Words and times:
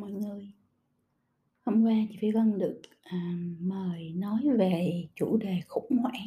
mọi 0.00 0.12
người. 0.12 0.50
Hôm 1.64 1.84
qua 1.84 1.94
chị 2.10 2.16
Phi 2.20 2.30
Vân 2.30 2.58
được, 2.58 2.80
à, 3.02 3.34
mời 3.60 4.12
nói 4.16 4.40
về 4.58 5.04
chủ 5.14 5.36
đề 5.36 5.60
khủng 5.68 5.98
hoảng. 6.02 6.26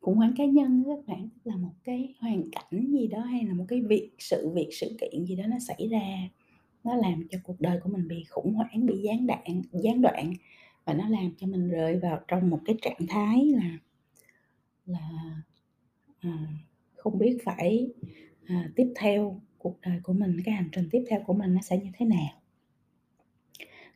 Khủng 0.00 0.16
hoảng 0.16 0.32
cá 0.36 0.44
nhân 0.44 0.84
các 0.86 1.06
bạn, 1.06 1.28
là 1.44 1.56
một 1.56 1.74
cái 1.84 2.14
hoàn 2.20 2.50
cảnh 2.50 2.86
gì 2.92 3.06
đó 3.06 3.20
hay 3.20 3.44
là 3.44 3.54
một 3.54 3.64
cái 3.68 3.80
việc 3.80 4.10
sự 4.18 4.50
việc, 4.54 4.68
sự 4.72 4.96
kiện 5.00 5.24
gì 5.24 5.36
đó 5.36 5.46
nó 5.46 5.58
xảy 5.58 5.88
ra, 5.90 6.28
nó 6.84 6.94
làm 6.94 7.28
cho 7.30 7.38
cuộc 7.44 7.60
đời 7.60 7.80
của 7.84 7.90
mình 7.90 8.08
bị 8.08 8.24
khủng 8.24 8.54
hoảng, 8.54 8.86
bị 8.86 8.98
gián 8.98 9.26
đoạn 9.26 9.62
gián 9.72 10.02
đoạn 10.02 10.32
và 10.84 10.94
nó 10.94 11.08
làm 11.08 11.32
cho 11.38 11.46
mình 11.46 11.68
rơi 11.68 11.98
vào 11.98 12.20
trong 12.28 12.50
một 12.50 12.60
cái 12.64 12.76
trạng 12.82 13.06
thái 13.08 13.46
là 13.46 13.78
là, 14.86 15.42
à, 16.20 16.46
không 16.96 17.18
biết 17.18 17.38
phải, 17.44 17.88
à, 18.46 18.70
tiếp 18.76 18.92
theo 18.96 19.40
cuộc 19.58 19.80
đời 19.80 20.00
của 20.02 20.12
mình, 20.12 20.40
cái 20.44 20.54
hành 20.54 20.68
trình 20.72 20.88
tiếp 20.90 21.04
theo 21.10 21.20
của 21.26 21.34
mình 21.34 21.54
nó 21.54 21.60
sẽ 21.60 21.78
như 21.78 21.90
thế 21.98 22.06
nào. 22.06 22.37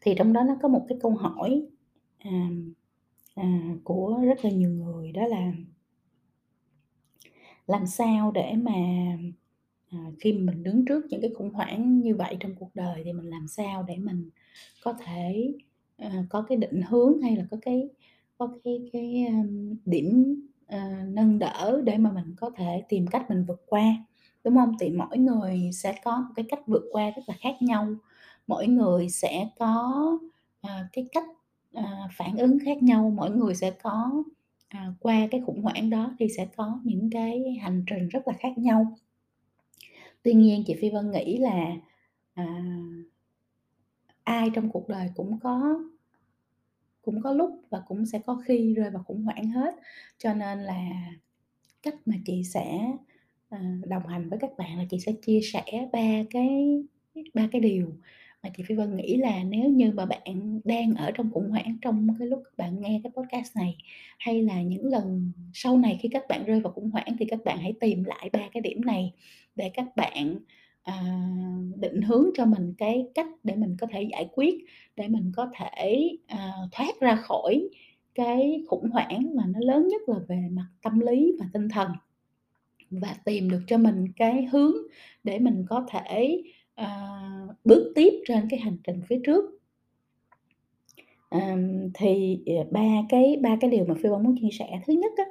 Thì 0.03 0.15
trong 0.19 0.33
đó 0.33 0.43
nó 0.45 0.57
có 0.63 0.69
một 0.69 0.85
cái 0.89 0.99
câu 1.03 1.11
hỏi, 1.15 1.63
à, 2.19 2.31
à, 3.35 3.61
của 3.85 4.21
rất 4.27 4.45
là 4.45 4.51
nhiều 4.51 4.71
người 4.71 5.13
đó 5.13 5.27
là 5.27 5.53
làm 7.67 7.87
sao 7.87 8.31
để 8.33 8.53
mà, 8.63 8.73
à, 9.93 9.99
khi 10.21 10.33
mình 10.33 10.63
đứng 10.63 10.85
trước 10.87 11.07
những 11.11 11.21
cái 11.21 11.31
khủng 11.39 11.51
hoảng 11.55 12.01
như 12.01 12.15
vậy 12.17 12.37
trong 12.41 12.55
cuộc 12.55 12.71
đời 12.75 13.03
thì 13.05 13.13
mình 13.13 13.27
làm 13.27 13.49
sao 13.49 13.83
để 13.89 13.97
mình 13.97 14.31
có 14.85 14.93
thể, 15.07 15.53
à, 15.99 16.25
có 16.31 16.43
cái 16.49 16.59
định 16.59 16.83
hướng 16.89 17.21
hay 17.23 17.37
là 17.37 17.45
có 17.51 17.57
cái 17.63 17.89
có 18.39 18.49
cái 18.65 18.91
cái, 18.93 19.27
um, 19.27 19.77
điểm, 19.85 20.37
ờ, 20.67 20.79
nâng 21.09 21.39
đỡ 21.39 21.83
để 21.85 21.99
mà 21.99 22.13
mình 22.13 22.35
có 22.37 22.51
thể 22.57 22.83
tìm 22.89 23.07
cách 23.07 23.31
mình 23.31 23.45
vượt 23.49 23.63
qua, 23.67 23.85
đúng 24.45 24.55
không? 24.57 24.73
Thì 24.81 24.91
mỗi 24.91 25.19
người 25.19 25.71
sẽ 25.73 25.95
có 26.05 26.19
một 26.21 26.33
cái 26.37 26.45
cách 26.49 26.61
vượt 26.67 26.83
qua 26.93 27.11
rất 27.11 27.23
là 27.29 27.35
khác 27.41 27.55
nhau, 27.63 27.95
mỗi 28.47 28.67
người 28.67 29.09
sẽ 29.09 29.49
có, 29.59 29.93
ờ, 30.61 30.71
cái 30.93 31.07
cách, 31.13 31.25
à, 31.73 32.09
phản 32.17 32.37
ứng 32.39 32.59
khác 32.65 32.83
nhau, 32.83 33.13
mỗi 33.17 33.31
người 33.31 33.55
sẽ 33.55 33.71
có, 33.83 34.25
à, 34.69 34.93
qua 35.01 35.27
cái 35.31 35.41
khủng 35.47 35.63
hoảng 35.63 35.91
đó 35.91 36.15
thì 36.19 36.27
sẽ 36.37 36.47
có 36.57 36.81
những 36.85 37.11
cái 37.13 37.59
hành 37.63 37.85
trình 37.87 38.09
rất 38.09 38.29
là 38.29 38.35
khác 38.41 38.59
nhau. 38.59 38.97
Tuy 40.23 40.33
nhiên 40.35 40.65
chị 40.67 40.75
Phi 40.81 40.91
Vân 40.91 41.11
nghĩ 41.11 41.39
là, 41.39 41.77
à 42.35 42.63
ai 44.25 44.51
trong 44.55 44.71
cuộc 44.71 44.89
đời 44.89 45.11
cũng 45.15 45.39
có 45.43 45.79
cũng 47.03 47.23
có 47.23 47.33
lúc 47.33 47.61
và 47.71 47.83
cũng 47.89 48.07
sẽ 48.07 48.19
có 48.27 48.43
khi 48.47 48.75
rơi 48.75 48.91
vào 48.91 49.03
khủng 49.07 49.25
hoảng 49.25 49.51
hết. 49.51 49.75
Cho 50.19 50.35
nên 50.35 50.59
là 50.59 50.81
cách 51.83 51.95
mà 52.07 52.17
chị 52.27 52.45
sẽ, 52.45 52.93
à, 53.51 53.77
đồng 53.87 54.07
hành 54.07 54.29
với 54.31 54.39
các 54.39 54.51
bạn 54.59 54.79
là 54.79 54.85
chị 54.91 55.01
sẽ 55.01 55.13
chia 55.13 55.41
sẻ 55.53 55.65
ba 55.93 56.23
cái 56.31 56.85
ba 57.35 57.49
cái 57.53 57.61
điều 57.61 57.93
mà 58.43 58.51
chị 58.57 58.63
Phi 58.67 58.75
Vân 58.75 58.97
nghĩ 58.97 59.17
là 59.17 59.45
nếu 59.45 59.71
như 59.71 59.93
mà 59.93 60.07
bạn 60.07 60.61
đang 60.65 60.95
ở 60.95 61.11
trong 61.11 61.31
khủng 61.31 61.51
hoảng 61.51 61.77
trong 61.83 62.07
cái 62.19 62.29
lúc 62.29 62.43
bạn 62.57 62.81
nghe 62.81 63.01
cái 63.05 63.13
podcast 63.17 63.57
này, 63.57 63.77
hay 64.19 64.43
là 64.43 64.63
những 64.63 64.87
lần 64.87 65.33
sau 65.53 65.79
này 65.79 65.99
khi 66.03 66.09
các 66.09 66.23
bạn 66.29 66.45
rơi 66.45 66.61
vào 66.61 66.73
khủng 66.73 66.91
hoảng 66.91 67.17
thì 67.19 67.27
các 67.29 67.41
bạn 67.45 67.59
hãy 67.59 67.73
tìm 67.81 68.05
lại 68.05 68.31
ba 68.33 68.49
cái 68.53 68.61
điểm 68.61 68.81
này 68.81 69.13
để 69.57 69.71
các 69.75 69.97
bạn, 69.97 70.39
à, 70.83 71.29
định 71.77 72.03
hướng 72.03 72.27
cho 72.35 72.47
mình 72.47 72.75
cái 72.79 73.07
cách 73.15 73.27
để 73.43 73.57
mình 73.57 73.77
có 73.81 73.87
thể 73.91 74.03
giải 74.03 74.29
quyết, 74.35 74.55
để 74.97 75.09
mình 75.09 75.33
có 75.37 75.51
thể, 75.57 76.11
à, 76.27 76.53
thoát 76.73 77.01
ra 77.01 77.17
khỏi 77.17 77.69
cái 78.15 78.65
khủng 78.69 78.91
hoảng 78.91 79.37
mà 79.37 79.43
nó 79.47 79.61
lớn 79.61 79.89
nhất 79.89 80.03
là 80.07 80.17
về 80.29 80.49
mặt 80.51 80.67
tâm 80.83 81.01
lý 81.01 81.33
và 81.39 81.47
tinh 81.53 81.69
thần. 81.69 81.89
Và 82.91 83.17
tìm 83.25 83.51
được 83.51 83.61
cho 83.67 83.79
mình 83.79 84.13
cái 84.17 84.45
hướng 84.45 84.75
để 85.25 85.39
mình 85.39 85.65
có 85.69 85.87
thể, 85.91 86.43
à, 86.75 86.87
bước 87.65 87.93
tiếp 87.95 88.23
trên 88.27 88.49
cái 88.51 88.61
hành 88.61 88.77
trình 88.85 89.01
phía 89.09 89.21
trước. 89.27 89.59
à, 91.29 91.57
thì, 91.95 92.43
ờ, 92.47 92.65
ba 92.71 93.03
cái 93.09 93.39
ba 93.43 93.57
cái 93.61 93.71
điều 93.71 93.85
mà 93.85 93.95
Phi 93.95 94.09
Vân 94.09 94.23
muốn 94.23 94.37
chia 94.41 94.49
sẻ. 94.59 94.81
Thứ 94.87 94.93
nhất 94.93 95.13
á 95.17 95.25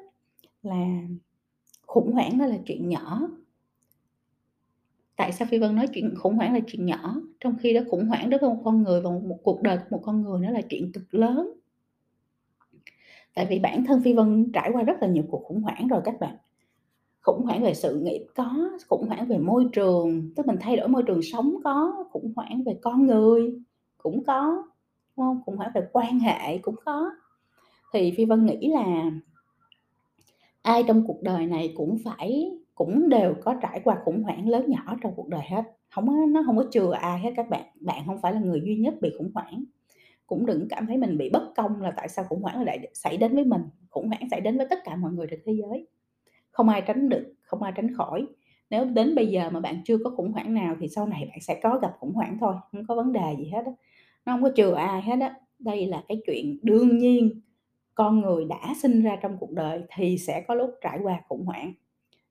là 0.63 1.01
khủng 1.87 2.11
hoảng 2.13 2.37
đó 2.37 2.45
là 2.45 2.57
chuyện 2.65 2.89
nhỏ. 2.89 3.29
Tại 5.15 5.31
sao 5.31 5.47
Phi 5.51 5.57
Vân 5.57 5.75
nói 5.75 5.87
chuyện 5.93 6.15
khủng 6.15 6.35
hoảng 6.35 6.53
là 6.53 6.59
chuyện 6.67 6.85
nhỏ, 6.85 7.15
trong 7.39 7.55
khi 7.61 7.73
đó 7.73 7.81
khủng 7.91 8.05
hoảng 8.05 8.29
đối 8.29 8.39
với 8.39 8.49
một 8.49 8.61
con 8.63 8.83
người 8.83 9.01
và 9.01 9.09
một 9.09 9.23
một 9.23 9.39
cuộc 9.43 9.61
đời 9.61 9.77
của 9.77 9.97
một 9.97 10.01
con 10.03 10.21
người 10.21 10.39
nó 10.39 10.49
là 10.51 10.61
chuyện 10.69 10.91
cực 10.93 11.13
lớn? 11.13 11.51
Tại 13.33 13.45
vì 13.49 13.59
bản 13.59 13.85
thân 13.85 14.01
Phi 14.03 14.13
Vân 14.13 14.51
trải 14.53 14.69
qua 14.73 14.83
rất 14.83 14.97
là 15.01 15.07
nhiều 15.07 15.23
cuộc 15.31 15.43
khủng 15.43 15.61
hoảng 15.61 15.87
rồi 15.87 16.01
các 16.05 16.19
bạn. 16.19 16.35
Khủng 17.21 17.41
hoảng 17.45 17.63
về 17.63 17.73
sự 17.73 17.99
nghiệp 17.99 18.27
có, 18.35 18.69
khủng 18.87 19.07
hoảng 19.07 19.27
về 19.27 19.37
môi 19.37 19.65
trường, 19.73 20.31
tức 20.35 20.47
mình 20.47 20.57
thay 20.61 20.77
đổi 20.77 20.87
môi 20.87 21.03
trường 21.03 21.21
sống 21.21 21.55
có, 21.63 22.03
khủng 22.11 22.33
hoảng 22.35 22.63
về 22.65 22.79
con 22.81 23.07
người 23.07 23.53
cũng 23.97 24.23
có, 24.23 24.63
đúng 25.17 25.25
không? 25.25 25.41
Khủng 25.45 25.57
hoảng 25.57 25.71
về 25.75 25.81
quan 25.91 26.19
hệ 26.19 26.57
cũng 26.57 26.75
có. 26.85 27.11
Thì 27.93 28.13
Phi 28.17 28.25
Vân 28.25 28.45
nghĩ 28.45 28.67
là 28.67 29.11
ai 30.61 30.83
trong 30.87 31.07
cuộc 31.07 31.21
đời 31.21 31.45
này 31.45 31.73
cũng 31.77 31.97
phải 32.05 32.51
cũng 32.75 33.09
đều 33.09 33.33
có 33.43 33.55
trải 33.61 33.81
qua 33.83 33.97
khủng 34.05 34.23
hoảng 34.23 34.49
lớn 34.49 34.69
nhỏ 34.69 34.97
trong 35.01 35.13
cuộc 35.15 35.27
đời 35.27 35.41
hết, 35.49 35.63
không 35.89 36.07
có 36.07 36.13
nó 36.29 36.43
không 36.45 36.57
có 36.57 36.65
chừa 36.71 36.91
ai 36.91 37.19
hết 37.19 37.33
các 37.35 37.49
bạn. 37.49 37.65
Bạn 37.79 38.03
không 38.05 38.21
phải 38.21 38.33
là 38.33 38.39
người 38.39 38.61
duy 38.65 38.75
nhất 38.75 38.93
bị 39.01 39.09
khủng 39.17 39.31
hoảng. 39.33 39.63
Cũng 40.27 40.45
đừng 40.45 40.67
cảm 40.69 40.87
thấy 40.87 40.97
mình 40.97 41.17
bị 41.17 41.29
bất 41.29 41.53
công 41.55 41.81
là 41.81 41.91
tại 41.97 42.09
sao 42.09 42.25
khủng 42.29 42.41
hoảng 42.41 42.63
lại 42.63 42.89
xảy 42.93 43.17
đến 43.17 43.35
với 43.35 43.45
mình, 43.45 43.61
khủng 43.89 44.07
hoảng 44.07 44.29
xảy 44.31 44.41
đến 44.41 44.57
với 44.57 44.67
tất 44.69 44.79
cả 44.83 44.95
mọi 44.95 45.11
người 45.11 45.27
trên 45.29 45.39
thế 45.45 45.53
giới. 45.53 45.87
Không 46.51 46.69
ai 46.69 46.81
tránh 46.81 47.09
được, 47.09 47.33
không 47.41 47.63
ai 47.63 47.71
tránh 47.75 47.95
khỏi. 47.95 48.25
Nếu 48.69 48.85
đến 48.85 49.15
bây 49.15 49.27
giờ 49.27 49.49
mà 49.49 49.59
bạn 49.59 49.81
chưa 49.85 49.97
có 50.03 50.09
khủng 50.09 50.31
hoảng 50.31 50.53
nào 50.53 50.75
thì 50.79 50.87
sau 50.87 51.07
này 51.07 51.25
bạn 51.29 51.39
sẽ 51.41 51.59
có 51.63 51.79
gặp 51.81 51.91
khủng 51.99 52.13
hoảng 52.13 52.37
thôi, 52.41 52.55
không 52.71 52.85
có 52.87 52.95
vấn 52.95 53.13
đề 53.13 53.35
gì 53.37 53.49
hết 53.53 53.65
á. 53.65 53.71
Nó 54.25 54.33
không 54.33 54.43
có 54.43 54.51
chừa 54.55 54.73
ai 54.73 55.01
hết 55.01 55.19
á. 55.21 55.35
Đây 55.59 55.85
là 55.87 56.03
cái 56.07 56.21
chuyện 56.27 56.59
đương 56.63 56.97
nhiên, 56.97 57.41
con 57.95 58.21
người 58.21 58.45
đã 58.45 58.73
sinh 58.81 59.03
ra 59.03 59.17
trong 59.21 59.37
cuộc 59.39 59.51
đời 59.51 59.83
thì 59.95 60.17
sẽ 60.17 60.41
có 60.47 60.55
lúc 60.55 60.69
trải 60.81 60.99
qua 61.03 61.21
khủng 61.29 61.45
hoảng. 61.45 61.73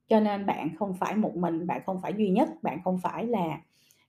Cho 0.09 0.21
nên 0.21 0.47
bạn 0.47 0.71
không 0.79 0.95
phải 1.01 1.17
một 1.17 1.37
mình, 1.37 1.67
bạn 1.67 1.83
không 1.87 2.01
phải 2.03 2.13
duy 2.19 2.31
nhất, 2.31 2.49
bạn 2.63 2.79
không 2.85 2.99
phải 3.03 3.27
là 3.27 3.61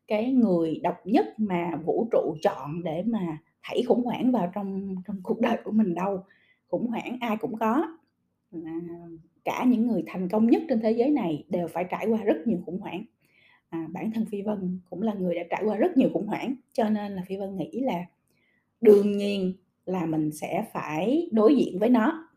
cái 0.07 0.31
người 0.33 0.79
độc 0.83 0.95
nhất 1.05 1.25
mà 1.37 1.71
vũ 1.85 2.07
trụ 2.11 2.35
chọn 2.43 2.83
để 2.83 3.03
mà 3.07 3.37
thảy 3.63 3.83
khủng 3.87 4.03
hoảng 4.05 4.31
vào 4.31 4.51
trong 4.55 4.95
trong 5.07 5.17
cuộc 5.23 5.39
đời 5.41 5.57
của 5.63 5.71
mình 5.71 5.95
đâu. 5.95 6.23
Khủng 6.69 6.87
hoảng 6.87 7.17
ai 7.21 7.37
cũng 7.37 7.57
có. 7.57 7.87
À, 8.51 8.79
cả 9.45 9.65
những 9.67 9.87
người 9.87 10.03
thành 10.07 10.29
công 10.29 10.47
nhất 10.47 10.61
trên 10.69 10.81
thế 10.81 10.91
giới 10.91 11.09
này 11.09 11.45
đều 11.49 11.67
phải 11.67 11.85
trải 11.89 12.07
qua 12.07 12.23
rất 12.23 12.37
nhiều 12.45 12.59
khủng 12.65 12.79
hoảng. 12.79 13.05
À, 13.69 13.87
bản 13.91 14.11
thân 14.11 14.25
Phi 14.25 14.41
Vân 14.41 14.79
cũng 14.89 15.01
là 15.01 15.13
người 15.13 15.35
đã 15.35 15.41
trải 15.49 15.63
qua 15.65 15.77
rất 15.77 15.97
nhiều 15.97 16.09
khủng 16.13 16.27
hoảng, 16.27 16.55
cho 16.73 16.89
nên 16.89 17.11
là 17.11 17.21
Phi 17.27 17.37
Vân 17.37 17.57
nghĩ 17.57 17.79
là 17.79 18.05
đương 18.81 19.17
nhiên 19.17 19.53
là 19.85 20.05
mình 20.05 20.31
sẽ 20.31 20.65
phải 20.73 21.29
đối 21.31 21.55
diện 21.55 21.79
với 21.79 21.89
nó. 21.89 22.27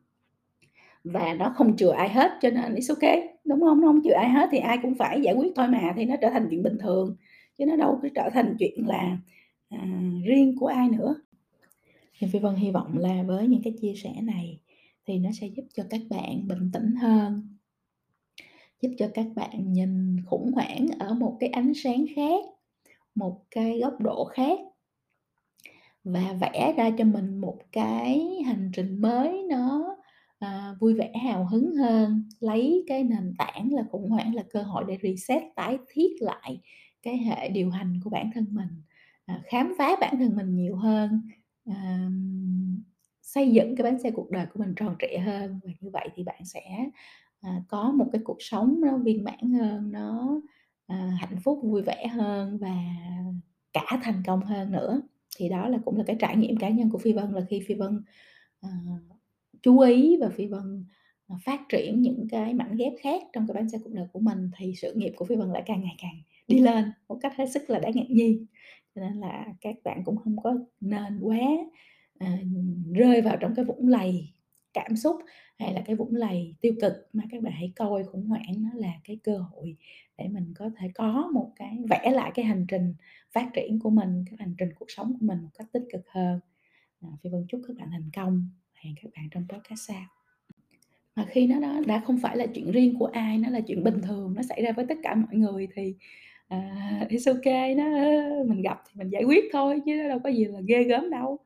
Và 1.04 1.34
nó 1.34 1.52
không 1.56 1.76
chừa 1.76 1.90
ai 1.90 2.08
hết, 2.08 2.32
cho 2.40 2.50
nên 2.50 2.74
it's 2.74 2.94
ok 2.94 3.24
đúng 3.44 3.60
không 3.60 3.80
Nó 3.80 3.86
không 3.86 4.00
chừa 4.04 4.14
ai 4.14 4.28
hết 4.28 4.48
thì 4.52 4.58
ai 4.58 4.78
cũng 4.82 4.94
phải 4.94 5.20
giải 5.22 5.34
quyết 5.34 5.52
thôi 5.56 5.68
mà, 5.68 5.92
thì 5.96 6.04
nó 6.04 6.16
trở 6.20 6.30
thành 6.30 6.46
chuyện 6.50 6.62
bình 6.62 6.78
thường, 6.80 7.16
chứ 7.58 7.66
nó 7.66 7.76
đâu 7.76 7.98
có 8.02 8.08
trở 8.14 8.30
thành 8.32 8.56
chuyện 8.58 8.86
là, 8.86 9.18
à, 9.70 10.00
riêng 10.24 10.56
của 10.60 10.66
ai 10.66 10.88
nữa. 10.88 11.14
Thì 12.18 12.26
Phi 12.32 12.38
Vân 12.38 12.54
hy 12.54 12.70
vọng 12.70 12.98
là 12.98 13.22
với 13.26 13.46
những 13.46 13.62
cái 13.62 13.72
chia 13.80 13.94
sẻ 13.94 14.10
này 14.22 14.58
thì 15.06 15.18
nó 15.18 15.30
sẽ 15.40 15.46
giúp 15.46 15.64
cho 15.74 15.82
các 15.90 16.00
bạn 16.10 16.48
bình 16.48 16.70
tĩnh 16.72 16.94
hơn. 16.96 17.56
Giúp 18.80 18.90
cho 18.98 19.10
các 19.14 19.26
bạn 19.36 19.72
nhìn 19.72 20.16
khủng 20.26 20.52
hoảng 20.52 20.86
ở 20.98 21.14
một 21.14 21.36
cái 21.40 21.48
ánh 21.48 21.72
sáng 21.74 22.04
khác, 22.16 22.44
một 23.14 23.42
cái 23.50 23.78
góc 23.80 24.00
độ 24.00 24.24
khác. 24.24 24.58
Và 26.04 26.32
vẽ 26.40 26.74
ra 26.76 26.90
cho 26.98 27.04
mình 27.04 27.38
một 27.38 27.58
cái 27.72 28.42
hành 28.46 28.70
trình 28.74 29.00
mới 29.00 29.42
nó, 29.50 29.96
à, 30.38 30.74
vui 30.80 30.94
vẻ, 30.94 31.12
hào 31.22 31.46
hứng 31.46 31.74
hơn, 31.76 32.28
lấy 32.40 32.84
cái 32.86 33.04
nền 33.04 33.34
tảng 33.38 33.72
là 33.72 33.82
khủng 33.90 34.10
hoảng 34.10 34.34
là 34.34 34.42
cơ 34.50 34.62
hội 34.62 34.84
để 34.88 34.98
reset, 35.02 35.42
tái 35.56 35.78
thiết 35.92 36.12
lại 36.20 36.60
cái 37.02 37.16
hệ 37.16 37.48
điều 37.48 37.70
hành 37.70 38.00
của 38.04 38.10
bản 38.10 38.30
thân 38.34 38.46
mình, 38.50 38.68
à, 39.26 39.42
khám 39.46 39.74
phá 39.78 39.96
bản 40.00 40.18
thân 40.18 40.36
mình 40.36 40.54
nhiều 40.54 40.76
hơn, 40.76 41.20
à, 41.66 42.08
xây 43.24 43.50
dựng 43.50 43.76
cái 43.76 43.84
bánh 43.84 43.98
xe 44.02 44.10
cuộc 44.10 44.30
đời 44.30 44.46
của 44.46 44.60
mình 44.60 44.74
tròn 44.76 44.96
trịa 44.98 45.18
hơn. 45.18 45.60
Và 45.64 45.70
như 45.80 45.90
vậy 45.90 46.08
thì 46.14 46.22
bạn 46.22 46.44
sẽ, 46.44 46.90
à, 47.40 47.62
có 47.68 47.92
một 47.92 48.06
cái 48.12 48.22
cuộc 48.24 48.36
sống 48.40 48.80
nó 48.80 48.96
viên 48.98 49.24
mãn 49.24 49.52
hơn, 49.52 49.92
nó, 49.92 50.40
à, 50.86 51.16
hạnh 51.20 51.36
phúc, 51.44 51.60
vui 51.62 51.82
vẻ 51.82 52.06
hơn 52.06 52.58
và 52.58 52.76
cả 53.72 54.00
thành 54.02 54.22
công 54.26 54.40
hơn 54.40 54.72
nữa. 54.72 55.02
Thì 55.36 55.48
đó 55.48 55.68
là 55.68 55.78
cũng 55.84 55.96
là 55.96 56.04
cái 56.06 56.16
trải 56.20 56.36
nghiệm 56.36 56.56
cá 56.56 56.68
nhân 56.68 56.90
của 56.90 56.98
Phi 56.98 57.12
Vân 57.12 57.32
là 57.32 57.40
khi 57.48 57.64
Phi 57.68 57.74
Vân, 57.74 58.02
à, 58.60 58.68
chú 59.62 59.78
ý 59.78 60.16
và 60.20 60.28
Phi 60.28 60.46
Vân, 60.46 60.84
à, 61.28 61.36
phát 61.44 61.60
triển 61.68 62.02
những 62.02 62.26
cái 62.30 62.54
mảnh 62.54 62.76
ghép 62.76 62.92
khác 63.00 63.22
trong 63.32 63.46
cái 63.46 63.54
bánh 63.54 63.68
xe 63.70 63.78
cuộc 63.84 63.92
đời 63.92 64.06
của 64.12 64.20
mình 64.20 64.50
thì 64.58 64.72
sự 64.76 64.92
nghiệp 64.96 65.12
của 65.16 65.24
Phi 65.24 65.36
Vân 65.36 65.52
lại 65.52 65.62
càng 65.66 65.80
ngày 65.80 65.96
càng 66.02 66.14
đi 66.48 66.58
lên 66.58 66.92
một 67.08 67.18
cách 67.20 67.36
hết 67.36 67.46
sức 67.54 67.70
là 67.70 67.78
đáng 67.78 67.92
ngạc 67.94 68.10
nhiên. 68.10 68.46
Cho 68.94 69.00
nên 69.00 69.20
là 69.20 69.46
các 69.60 69.74
bạn 69.84 70.02
cũng 70.04 70.16
không 70.16 70.36
có 70.42 70.54
nên 70.80 71.18
quá, 71.20 71.38
à, 72.18 72.38
rơi 72.94 73.22
vào 73.22 73.36
trong 73.36 73.54
cái 73.54 73.64
vũng 73.64 73.88
lầy 73.88 74.28
cảm 74.74 74.96
xúc 74.96 75.16
hay 75.58 75.74
là 75.74 75.82
cái 75.86 75.96
vũng 75.96 76.14
lầy 76.14 76.54
tiêu 76.60 76.74
cực, 76.80 76.92
mà 77.12 77.24
các 77.30 77.42
bạn 77.42 77.52
hãy 77.52 77.72
coi 77.76 78.04
khủng 78.04 78.26
hoảng 78.26 78.54
nó 78.58 78.70
là 78.74 78.92
cái 79.04 79.18
cơ 79.22 79.38
hội 79.38 79.76
để 80.18 80.28
mình 80.28 80.54
có 80.56 80.70
thể 80.78 80.88
có 80.94 81.30
một 81.34 81.52
cái 81.56 81.78
vẽ 81.90 82.10
lại 82.10 82.30
cái 82.34 82.44
hành 82.44 82.66
trình 82.68 82.94
phát 83.32 83.50
triển 83.54 83.80
của 83.80 83.90
mình, 83.90 84.24
cái 84.26 84.36
hành 84.38 84.54
trình 84.58 84.68
cuộc 84.78 84.90
sống 84.90 85.12
của 85.12 85.26
mình 85.26 85.38
một 85.42 85.50
cách 85.58 85.66
tích 85.72 85.82
cực 85.92 86.08
hơn. 86.08 86.40
À, 87.00 87.08
Phi 87.22 87.30
Vân 87.30 87.44
chúc 87.48 87.60
các 87.68 87.76
bạn 87.76 87.88
thành 87.90 88.10
công. 88.16 88.50
Hẹn 88.74 88.94
các 89.02 89.10
bạn 89.16 89.28
trong 89.30 89.46
podcast 89.48 89.80
sau. 89.88 90.02
Mà 91.16 91.24
khi 91.28 91.46
nó 91.46 91.60
đó 91.60 91.80
đã 91.86 92.02
không 92.06 92.18
phải 92.18 92.36
là 92.36 92.46
chuyện 92.46 92.70
riêng 92.70 92.98
của 92.98 93.06
ai, 93.06 93.38
nó 93.38 93.50
là 93.50 93.60
chuyện 93.60 93.84
bình 93.84 94.00
thường, 94.02 94.34
nó 94.36 94.42
xảy 94.42 94.62
ra 94.62 94.72
với 94.72 94.86
tất 94.88 94.98
cả 95.02 95.14
mọi 95.14 95.36
người 95.36 95.68
thì, 95.74 95.94
uh, 96.54 97.10
it's 97.10 97.34
ok 97.34 97.76
nó 97.76 97.84
mình 98.44 98.62
gặp 98.62 98.82
thì 98.86 98.92
mình 98.98 99.08
giải 99.08 99.24
quyết 99.24 99.44
thôi 99.52 99.80
chứ 99.86 100.08
đâu 100.08 100.18
có 100.18 100.28
gì 100.28 100.44
là 100.44 100.60
ghê 100.60 100.84
gớm 100.84 101.10
đâu, 101.10 101.38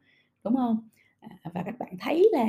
đúng 0.45 0.57
không? 0.57 0.89
À, 1.21 1.29
và 1.55 1.63
các 1.63 1.79
bạn 1.79 1.95
thấy 2.01 2.29
là 2.33 2.49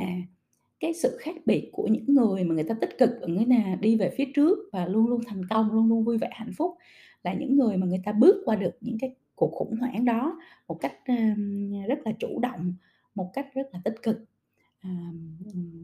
cái 0.80 0.94
sự 0.94 1.16
khác 1.20 1.34
biệt 1.46 1.70
của 1.72 1.86
những 1.86 2.04
người 2.06 2.44
mà 2.44 2.54
người 2.54 2.64
ta 2.64 2.74
tích 2.80 2.98
cực 2.98 3.10
người 3.20 3.28
nghĩa 3.28 3.46
là 3.46 3.74
đi 3.80 3.96
về 3.96 4.10
phía 4.16 4.24
trước 4.34 4.58
và 4.72 4.86
luôn 4.86 5.06
luôn 5.06 5.20
thành 5.26 5.46
công, 5.50 5.72
luôn 5.72 5.88
luôn 5.88 6.04
vui 6.04 6.18
vẻ 6.18 6.28
hạnh 6.32 6.52
phúc 6.56 6.74
là 7.24 7.34
những 7.34 7.56
người 7.56 7.76
mà 7.76 7.86
người 7.86 8.02
ta 8.04 8.12
bước 8.12 8.42
qua 8.44 8.56
được 8.56 8.78
những 8.80 8.98
cái 9.00 9.14
cuộc 9.34 9.52
khủng 9.52 9.76
hoảng 9.76 10.04
đó 10.04 10.38
một 10.68 10.80
cách, 10.80 10.94
rất 11.88 11.98
là 12.04 12.12
chủ 12.18 12.38
động, 12.40 12.74
một 13.14 13.30
cách 13.32 13.54
rất 13.54 13.68
là 13.72 13.80
tích 13.84 14.02
cực. 14.02 14.24
À, 14.80 15.12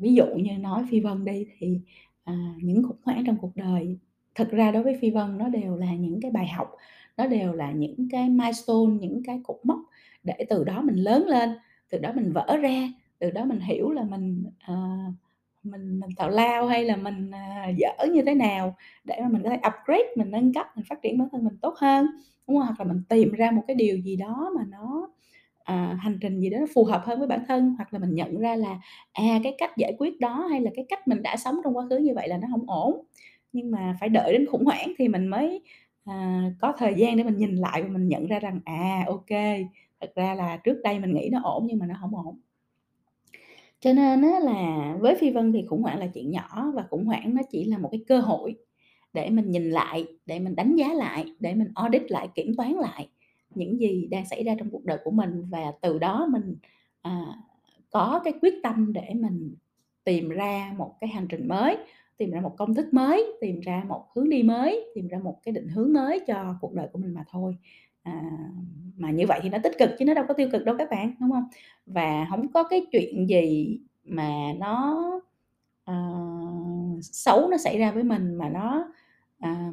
ví 0.01 0.15
dụ 0.15 0.27
như 0.27 0.59
nói 0.59 0.85
Phi 0.91 1.01
Vân 1.01 1.25
đi 1.25 1.47
thì, 1.59 1.81
à, 2.25 2.55
những 2.63 2.83
khủng 2.83 3.01
hoảng 3.03 3.25
trong 3.27 3.37
cuộc 3.41 3.57
đời 3.57 3.99
thực 4.35 4.51
ra 4.51 4.71
đối 4.71 4.83
với 4.83 4.99
Phi 5.01 5.11
Vân 5.11 5.39
nó 5.39 5.49
đều 5.49 5.77
là 5.77 5.95
những 5.95 6.21
cái 6.21 6.31
bài 6.31 6.49
học, 6.49 6.77
nó 7.17 7.27
đều 7.27 7.53
là 7.53 7.73
những 7.73 8.09
cái 8.11 8.29
milestone, 8.29 8.93
những 9.01 9.23
cái 9.25 9.41
cột 9.45 9.61
mốc 9.63 9.81
để 10.25 10.47
từ 10.49 10.65
đó 10.65 10.83
mình 10.83 10.97
lớn 10.97 11.27
lên, 11.27 11.51
từ 11.91 11.99
đó 11.99 12.13
mình 12.17 12.33
vỡ 12.33 12.57
ra, 12.63 12.89
từ 13.19 13.31
đó 13.31 13.45
mình 13.45 13.61
hiểu 13.61 13.91
là 13.93 14.03
mình, 14.05 14.45
ờ, 14.67 14.75
mình 15.63 16.01
mình 16.01 16.11
tào 16.17 16.31
lao 16.31 16.67
hay 16.67 16.85
là 16.85 16.97
mình, 16.97 17.31
à, 17.31 17.69
dở 17.79 18.07
như 18.13 18.23
thế 18.27 18.35
nào 18.35 18.75
để 19.05 19.17
mà 19.23 19.29
mình 19.29 19.43
có 19.45 19.51
thể 19.51 19.57
upgrade, 19.57 20.05
mình 20.17 20.31
nâng 20.31 20.55
cấp, 20.55 20.67
mình 20.77 20.85
phát 20.89 21.03
triển 21.03 21.19
bản 21.19 21.29
thân 21.33 21.45
mình 21.45 21.57
tốt 21.63 21.75
hơn, 21.79 22.07
đúng 22.49 22.59
không? 22.59 22.67
Hoặc 22.67 22.81
là 22.81 22.85
mình 22.93 23.03
tìm 23.09 23.33
ra 23.33 23.51
một 23.51 23.63
cái 23.69 23.75
điều 23.77 23.99
gì 23.99 24.17
đó 24.17 24.51
mà 24.57 24.63
nó, 24.71 25.09
à, 25.65 25.97
hành 26.01 26.19
trình 26.21 26.41
gì 26.41 26.51
đó 26.51 26.59
nó 26.61 26.67
phù 26.75 26.85
hợp 26.85 27.03
hơn 27.07 27.19
với 27.19 27.29
bản 27.29 27.41
thân, 27.49 27.75
hoặc 27.79 27.93
là 27.93 27.99
mình 27.99 28.15
nhận 28.15 28.39
ra 28.41 28.57
là, 28.57 28.79
à, 29.13 29.41
cái 29.45 29.55
cách 29.59 29.71
giải 29.77 29.95
quyết 29.99 30.21
đó 30.21 30.47
hay 30.51 30.61
là 30.61 30.71
cái 30.77 30.85
cách 30.89 31.09
mình 31.09 31.23
đã 31.23 31.37
sống 31.37 31.57
trong 31.65 31.77
quá 31.77 31.87
khứ 31.91 31.97
như 31.99 32.15
vậy 32.15 32.29
là 32.29 32.39
nó 32.39 32.49
không 32.51 32.65
ổn. 32.71 33.03
Nhưng 33.53 33.71
mà 33.71 33.97
phải 34.01 34.09
đợi 34.09 34.33
đến 34.33 34.47
khủng 34.47 34.65
hoảng 34.65 34.93
thì 34.99 35.09
mình 35.09 35.27
mới, 35.27 35.63
à, 36.05 36.43
có 36.61 36.73
thời 36.79 36.95
gian 36.95 37.17
để 37.17 37.25
mình 37.25 37.37
nhìn 37.39 37.57
lại 37.57 37.83
và 37.83 37.89
mình 37.89 38.09
nhận 38.09 38.27
ra 38.27 38.39
rằng, 38.41 38.61
à, 38.65 39.05
ok 39.07 39.31
thật 40.01 40.13
ra 40.15 40.35
là 40.35 40.57
trước 40.57 40.81
đây 40.85 40.99
mình 40.99 41.15
nghĩ 41.15 41.29
nó 41.33 41.41
ổn 41.43 41.67
nhưng 41.67 41.79
mà 41.79 41.87
nó 41.87 41.95
không 42.01 42.17
ổn. 42.17 42.39
Cho 43.81 43.93
nên 43.93 44.23
á 44.23 44.39
là 44.41 44.97
với 45.01 45.15
Phi 45.15 45.31
Vân 45.31 45.53
thì 45.53 45.65
khủng 45.69 45.83
hoảng 45.83 45.99
là 45.99 46.07
chuyện 46.07 46.31
nhỏ 46.31 46.73
và 46.75 46.87
khủng 46.91 47.05
hoảng 47.05 47.35
nó 47.35 47.43
chỉ 47.51 47.65
là 47.65 47.79
một 47.79 47.89
cái 47.93 48.05
cơ 48.09 48.21
hội 48.21 48.57
để 49.13 49.31
mình 49.31 49.51
nhìn 49.51 49.71
lại, 49.71 50.07
để 50.27 50.39
mình 50.39 50.57
đánh 50.57 50.77
giá 50.77 50.95
lại, 50.95 51.25
để 51.41 51.55
mình 51.55 51.69
audit 51.75 52.11
lại, 52.11 52.29
kiểm 52.35 52.55
toán 52.57 52.73
lại 52.73 53.09
những 53.55 53.81
gì 53.81 54.09
đang 54.11 54.27
xảy 54.27 54.45
ra 54.45 54.55
trong 54.59 54.71
cuộc 54.71 54.85
đời 54.85 54.99
của 55.05 55.11
mình 55.11 55.45
và 55.51 55.73
từ 55.81 55.99
đó 55.99 56.27
mình, 56.31 56.57
à, 57.03 57.27
có 57.91 58.21
cái 58.25 58.33
quyết 58.43 58.55
tâm 58.63 58.93
để 58.93 59.15
mình 59.15 59.55
tìm 60.05 60.29
ra 60.29 60.75
một 60.79 60.95
cái 61.01 61.11
hành 61.11 61.27
trình 61.29 61.49
mới, 61.49 61.77
tìm 62.17 62.31
ra 62.31 62.41
một 62.41 62.55
công 62.57 62.75
thức 62.75 62.95
mới, 62.95 63.33
tìm 63.41 63.61
ra 63.61 63.85
một 63.89 64.05
hướng 64.15 64.31
đi 64.31 64.43
mới, 64.43 64.85
tìm 64.95 65.09
ra 65.09 65.19
một 65.19 65.41
cái 65.43 65.53
định 65.53 65.69
hướng 65.69 65.93
mới 65.93 66.21
cho 66.27 66.57
cuộc 66.61 66.75
đời 66.75 66.89
của 66.93 66.99
mình 66.99 67.15
mà 67.15 67.25
thôi. 67.31 67.57
À, 68.07 68.13
mà 68.97 69.11
như 69.11 69.27
vậy 69.29 69.41
thì 69.43 69.49
nó 69.49 69.59
tích 69.63 69.73
cực 69.79 69.91
chứ 69.99 70.05
nó 70.05 70.15
đâu 70.15 70.25
có 70.29 70.35
tiêu 70.35 70.49
cực 70.53 70.65
đâu 70.65 70.75
các 70.79 70.91
bạn, 70.91 71.15
đúng 71.21 71.31
không? 71.31 71.45
Và 71.87 72.27
không 72.31 72.53
có 72.53 72.63
cái 72.65 72.87
chuyện 72.93 73.29
gì 73.29 73.79
mà 74.05 74.29
nó, 74.59 75.03
ờ, 75.85 75.95
xấu 77.03 77.49
nó 77.51 77.57
xảy 77.57 77.79
ra 77.79 77.91
với 77.93 78.03
mình 78.03 78.35
mà 78.35 78.49
nó, 78.49 78.93
à, 79.41 79.71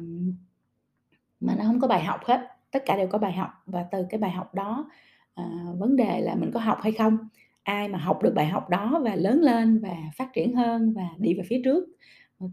mà 1.40 1.54
nó 1.58 1.64
không 1.64 1.80
có 1.80 1.88
bài 1.88 2.04
học 2.04 2.20
hết, 2.24 2.48
tất 2.70 2.82
cả 2.86 2.96
đều 2.96 3.08
có 3.08 3.18
bài 3.18 3.32
học 3.32 3.50
và 3.66 3.82
từ 3.92 4.06
cái 4.10 4.18
bài 4.20 4.30
học 4.30 4.54
đó, 4.54 4.90
à, 5.34 5.44
vấn 5.78 5.96
đề 5.96 6.20
là 6.20 6.34
mình 6.34 6.50
có 6.54 6.60
học 6.60 6.78
hay 6.82 6.92
không. 6.92 7.18
Ai 7.62 7.88
mà 7.88 7.98
học 7.98 8.22
được 8.22 8.32
bài 8.36 8.46
học 8.46 8.68
đó 8.70 9.00
và 9.04 9.14
lớn 9.16 9.40
lên 9.42 9.80
và 9.82 9.96
phát 10.16 10.28
triển 10.34 10.56
hơn 10.56 10.92
và 10.96 11.08
đi 11.18 11.34
về 11.34 11.42
phía 11.48 11.60
trước, 11.64 11.84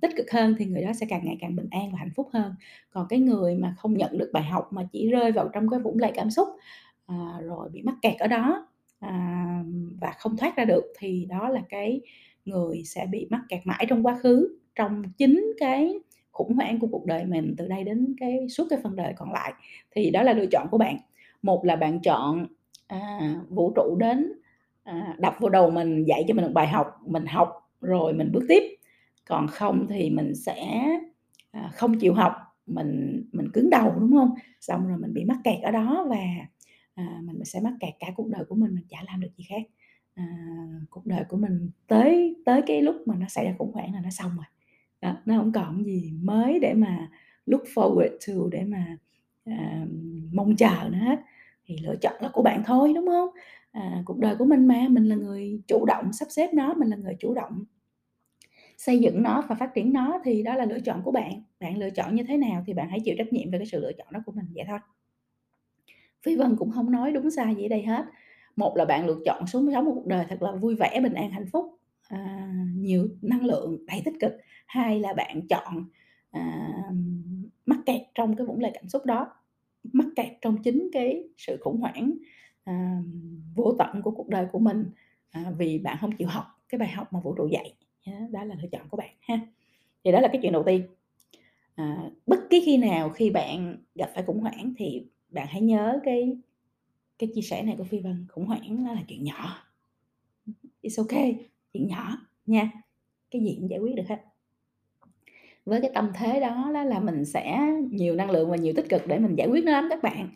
tích 0.01 0.11
cực 0.17 0.31
hơn 0.31 0.55
thì 0.59 0.65
người 0.65 0.81
đó 0.83 0.93
sẽ 0.93 1.05
càng 1.09 1.21
ngày 1.25 1.37
càng 1.41 1.55
bình 1.55 1.67
an 1.71 1.91
và 1.91 1.97
hạnh 1.99 2.11
phúc 2.15 2.29
hơn. 2.33 2.55
Còn 2.91 3.07
cái 3.09 3.19
người 3.19 3.55
mà 3.55 3.75
không 3.77 3.97
nhận 3.97 4.17
được 4.17 4.29
bài 4.33 4.43
học 4.43 4.73
mà 4.73 4.87
chỉ 4.91 5.09
rơi 5.09 5.31
vào 5.31 5.49
trong 5.53 5.69
cái 5.69 5.79
vũng 5.79 5.99
lầy 5.99 6.11
cảm 6.15 6.31
xúc, 6.31 6.47
à, 7.05 7.15
rồi 7.43 7.69
bị 7.69 7.81
mắc 7.81 7.95
kẹt 8.01 8.19
ở 8.19 8.27
đó, 8.27 8.67
à, 8.99 9.63
và 10.01 10.11
không 10.17 10.37
thoát 10.37 10.57
ra 10.57 10.65
được 10.65 10.83
thì 10.99 11.25
đó 11.29 11.49
là 11.49 11.61
cái 11.69 12.01
người 12.45 12.83
sẽ 12.85 13.05
bị 13.11 13.27
mắc 13.29 13.41
kẹt 13.49 13.59
mãi 13.65 13.85
trong 13.89 14.05
quá 14.05 14.19
khứ, 14.19 14.57
trong 14.75 15.03
chính 15.17 15.53
cái 15.59 15.99
khủng 16.31 16.53
hoảng 16.53 16.79
của 16.79 16.87
cuộc 16.87 17.05
đời 17.05 17.25
mình 17.25 17.55
từ 17.57 17.67
đây 17.67 17.83
đến 17.83 18.15
cái 18.19 18.49
suốt 18.49 18.67
cái 18.69 18.79
phần 18.83 18.95
đời 18.95 19.13
còn 19.17 19.31
lại. 19.31 19.53
Thì 19.95 20.09
đó 20.09 20.23
là 20.23 20.33
lựa 20.33 20.45
chọn 20.51 20.67
của 20.71 20.77
bạn. 20.77 20.97
Một 21.41 21.65
là 21.65 21.75
bạn 21.75 21.99
chọn, 21.99 22.47
à, 22.87 23.35
vũ 23.49 23.71
trụ 23.75 23.95
đến, 23.99 24.33
à, 24.83 25.15
đập 25.19 25.35
vào 25.39 25.49
đầu 25.49 25.69
mình, 25.71 26.03
dạy 26.03 26.25
cho 26.27 26.33
mình 26.33 26.45
một 26.45 26.51
bài 26.53 26.67
học, 26.67 26.87
mình 27.05 27.25
học 27.25 27.69
rồi 27.81 28.13
mình 28.13 28.31
bước 28.33 28.45
tiếp. 28.49 28.70
Còn 29.31 29.47
không 29.47 29.87
thì 29.89 30.09
mình 30.09 30.35
sẽ, 30.35 30.87
à, 31.51 31.71
không 31.73 31.99
chịu 31.99 32.13
học, 32.13 32.33
mình 32.67 33.23
mình 33.31 33.47
cứng 33.53 33.69
đầu, 33.69 33.93
đúng 33.99 34.11
không? 34.11 34.29
Xong 34.61 34.87
rồi 34.87 34.97
mình 34.97 35.13
bị 35.13 35.25
mắc 35.25 35.37
kẹt 35.43 35.61
ở 35.63 35.71
đó 35.71 36.05
và, 36.09 36.17
à, 36.95 37.21
mình 37.23 37.45
sẽ 37.45 37.59
mắc 37.61 37.73
kẹt 37.79 37.93
cả 37.99 38.07
cuộc 38.15 38.27
đời 38.27 38.45
của 38.45 38.55
mình, 38.55 38.75
mình 38.75 38.85
chả 38.89 38.97
làm 39.07 39.21
được 39.21 39.29
gì 39.37 39.45
khác. 39.49 39.61
À, 40.15 40.25
cuộc 40.89 41.05
đời 41.05 41.23
của 41.29 41.37
mình 41.37 41.69
tới 41.87 42.35
tới 42.45 42.61
cái 42.67 42.81
lúc 42.81 42.95
mà 43.05 43.15
nó 43.15 43.25
xảy 43.29 43.45
ra 43.45 43.55
khủng 43.57 43.71
hoảng 43.73 43.93
là 43.93 44.01
nó 44.01 44.09
xong 44.09 44.31
rồi. 44.35 44.45
Đó, 45.01 45.17
nó 45.25 45.37
không 45.37 45.51
còn 45.51 45.85
gì 45.85 46.13
mới 46.21 46.59
để 46.59 46.73
mà 46.73 47.09
look 47.45 47.63
forward 47.75 48.17
to, 48.27 48.33
để 48.51 48.63
mà, 48.65 48.97
à, 49.45 49.85
mong 50.33 50.55
chờ 50.55 50.89
nữa 50.91 50.97
hết. 50.97 51.19
Thì 51.65 51.77
lựa 51.83 51.95
chọn 52.01 52.13
là 52.21 52.29
của 52.33 52.43
bạn 52.43 52.63
thôi, 52.65 52.93
đúng 52.95 53.07
không? 53.07 53.29
À, 53.71 54.03
cuộc 54.05 54.19
đời 54.19 54.35
của 54.35 54.45
mình 54.45 54.67
mà, 54.67 54.87
mình 54.89 55.05
là 55.05 55.15
người 55.15 55.61
chủ 55.67 55.85
động 55.85 56.13
sắp 56.13 56.27
xếp 56.31 56.53
nó, 56.53 56.73
mình 56.73 56.89
là 56.89 56.97
người 56.97 57.15
chủ 57.19 57.33
động 57.33 57.63
xây 58.85 58.99
dựng 58.99 59.23
nó 59.23 59.43
và 59.49 59.55
phát 59.55 59.73
triển 59.75 59.93
nó 59.93 60.21
thì 60.23 60.43
đó 60.43 60.55
là 60.55 60.65
lựa 60.65 60.79
chọn 60.79 61.01
của 61.03 61.11
bạn. 61.11 61.43
Bạn 61.59 61.77
lựa 61.77 61.89
chọn 61.89 62.15
như 62.15 62.23
thế 62.27 62.37
nào 62.37 62.63
thì 62.67 62.73
bạn 62.73 62.89
hãy 62.89 62.99
chịu 63.05 63.15
trách 63.17 63.33
nhiệm 63.33 63.51
về 63.51 63.57
cái 63.57 63.65
sự 63.65 63.79
lựa 63.79 63.91
chọn 63.97 64.07
đó 64.11 64.19
của 64.25 64.31
mình, 64.31 64.45
vậy 64.55 64.65
thôi. 64.67 64.79
Phi 66.23 66.35
Vân 66.35 66.55
cũng 66.55 66.71
không 66.71 66.91
nói 66.91 67.11
đúng 67.11 67.31
sai 67.31 67.55
gì 67.55 67.67
đây 67.67 67.81
hết. 67.81 68.05
Một 68.55 68.77
là 68.77 68.85
bạn 68.85 69.07
lựa 69.07 69.19
chọn 69.25 69.47
sống 69.47 69.69
sống 69.73 69.85
một 69.85 69.91
cuộc 69.95 70.07
đời 70.07 70.25
thật 70.29 70.41
là 70.41 70.51
vui 70.51 70.75
vẻ, 70.75 70.99
bình 71.03 71.13
an, 71.13 71.31
hạnh 71.31 71.45
phúc, 71.51 71.65
à, 72.09 72.51
nhiều 72.75 73.07
năng 73.21 73.45
lượng, 73.45 73.85
đầy 73.85 74.01
tích 74.05 74.13
cực. 74.19 74.31
Hai 74.67 74.99
là 74.99 75.13
bạn 75.13 75.47
chọn, 75.47 75.85
à, 76.31 76.69
mắc 77.65 77.79
kẹt 77.85 78.01
trong 78.15 78.35
cái 78.35 78.47
vũng 78.47 78.59
lầy 78.59 78.71
cảm 78.73 78.89
xúc 78.89 79.05
đó, 79.05 79.27
mắc 79.83 80.07
kẹt 80.15 80.33
trong 80.41 80.57
chính 80.63 80.89
cái 80.93 81.23
sự 81.37 81.57
khủng 81.61 81.79
hoảng, 81.81 82.13
à, 82.63 83.01
vô 83.55 83.75
tận 83.79 84.01
của 84.01 84.11
cuộc 84.11 84.29
đời 84.29 84.45
của 84.51 84.59
mình, 84.59 84.85
à, 85.31 85.51
vì 85.57 85.79
bạn 85.79 85.97
không 86.01 86.11
chịu 86.11 86.27
học 86.27 86.45
cái 86.69 86.79
bài 86.79 86.89
học 86.89 87.13
mà 87.13 87.19
vũ 87.19 87.35
trụ 87.37 87.47
dạy. 87.47 87.73
Đó, 88.05 88.43
là 88.43 88.55
lựa 88.61 88.69
chọn 88.71 88.89
của 88.89 88.97
bạn 88.97 89.09
ha. 89.21 89.39
Thì 90.03 90.11
đó 90.11 90.19
là 90.19 90.27
cái 90.27 90.39
chuyện 90.41 90.53
đầu 90.53 90.63
tiên. 90.63 90.81
À, 91.75 92.09
bất 92.27 92.39
kỳ 92.49 92.61
khi 92.65 92.77
nào 92.77 93.09
khi 93.09 93.29
bạn 93.29 93.77
gặp 93.95 94.11
phải 94.13 94.23
khủng 94.23 94.39
hoảng 94.39 94.73
thì 94.77 95.05
bạn 95.29 95.47
hãy 95.49 95.61
nhớ 95.61 95.99
cái 96.03 96.37
cái 97.19 97.29
chia 97.35 97.41
sẻ 97.41 97.63
này 97.63 97.75
của 97.77 97.83
Phi 97.83 97.99
Vân, 97.99 98.25
khủng 98.29 98.45
hoảng 98.45 98.83
nó 98.83 98.93
là 98.93 99.01
chuyện 99.07 99.23
nhỏ. 99.23 99.57
It's 100.83 101.03
okay, 101.03 101.35
chuyện 101.73 101.87
nhỏ 101.87 102.17
nha, 102.45 102.71
cái 103.31 103.41
gì 103.41 103.55
cũng 103.59 103.69
giải 103.69 103.79
quyết 103.79 103.95
được 103.95 104.07
hết. 104.09 104.21
Với 105.65 105.81
cái 105.81 105.91
tâm 105.93 106.11
thế 106.15 106.39
đó 106.39 106.71
đó 106.73 106.83
là 106.83 106.99
mình 106.99 107.25
sẽ 107.25 107.59
nhiều 107.91 108.15
năng 108.15 108.31
lượng 108.31 108.49
và 108.49 108.55
nhiều 108.55 108.73
tích 108.75 108.89
cực 108.89 109.07
để 109.07 109.19
mình 109.19 109.35
giải 109.35 109.47
quyết 109.47 109.65
nó 109.65 109.71
lắm 109.71 109.87
các 109.89 110.03
bạn. 110.03 110.29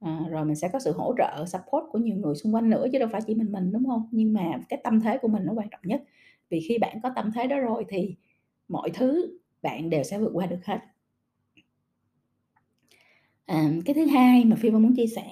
À, 0.00 0.20
rồi 0.30 0.44
mình 0.44 0.56
sẽ 0.56 0.68
có 0.68 0.78
sự 0.78 0.92
hỗ 0.92 1.14
trợ, 1.18 1.44
support 1.46 1.84
của 1.92 1.98
nhiều 1.98 2.16
người 2.16 2.34
xung 2.34 2.54
quanh 2.54 2.70
nữa 2.70 2.86
chứ 2.92 2.98
đâu 2.98 3.08
phải 3.12 3.20
chỉ 3.26 3.34
mình 3.34 3.52
mình, 3.52 3.72
đúng 3.72 3.86
không? 3.86 4.08
Nhưng 4.10 4.32
mà 4.32 4.60
cái 4.68 4.80
tâm 4.84 5.00
thế 5.00 5.18
của 5.18 5.28
mình 5.28 5.42
nó 5.44 5.52
quan 5.52 5.68
trọng 5.70 5.80
nhất. 5.84 6.02
Vì 6.50 6.60
khi 6.60 6.78
bạn 6.78 7.00
có 7.02 7.10
tâm 7.16 7.30
thế 7.34 7.46
đó 7.46 7.58
rồi 7.58 7.84
thì 7.88 8.16
mọi 8.68 8.90
thứ 8.90 9.38
bạn 9.62 9.90
đều 9.90 10.02
sẽ 10.02 10.18
vượt 10.18 10.30
qua 10.34 10.46
được 10.46 10.64
hết. 10.64 10.78
À, 13.46 13.70
cái 13.84 13.94
thứ 13.94 14.06
hai 14.06 14.44
mà 14.44 14.56
Phi 14.56 14.70
Vân 14.70 14.82
muốn 14.82 14.96
chia 14.96 15.06
sẻ 15.06 15.28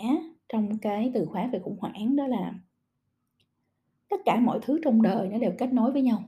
trong 0.49 0.79
cái 0.79 1.11
từ 1.15 1.25
khóa 1.25 1.47
về 1.47 1.59
khủng 1.59 1.79
hoảng 1.79 2.17
đó 2.17 2.27
là 2.27 2.55
tất 4.09 4.17
cả 4.25 4.41
mọi 4.41 4.59
thứ 4.63 4.81
trong 4.85 5.03
đời 5.03 5.29
nó 5.29 5.39
đều 5.39 5.53
kết 5.59 5.73
nối 5.73 5.93
với 5.93 6.03
nhau. 6.03 6.23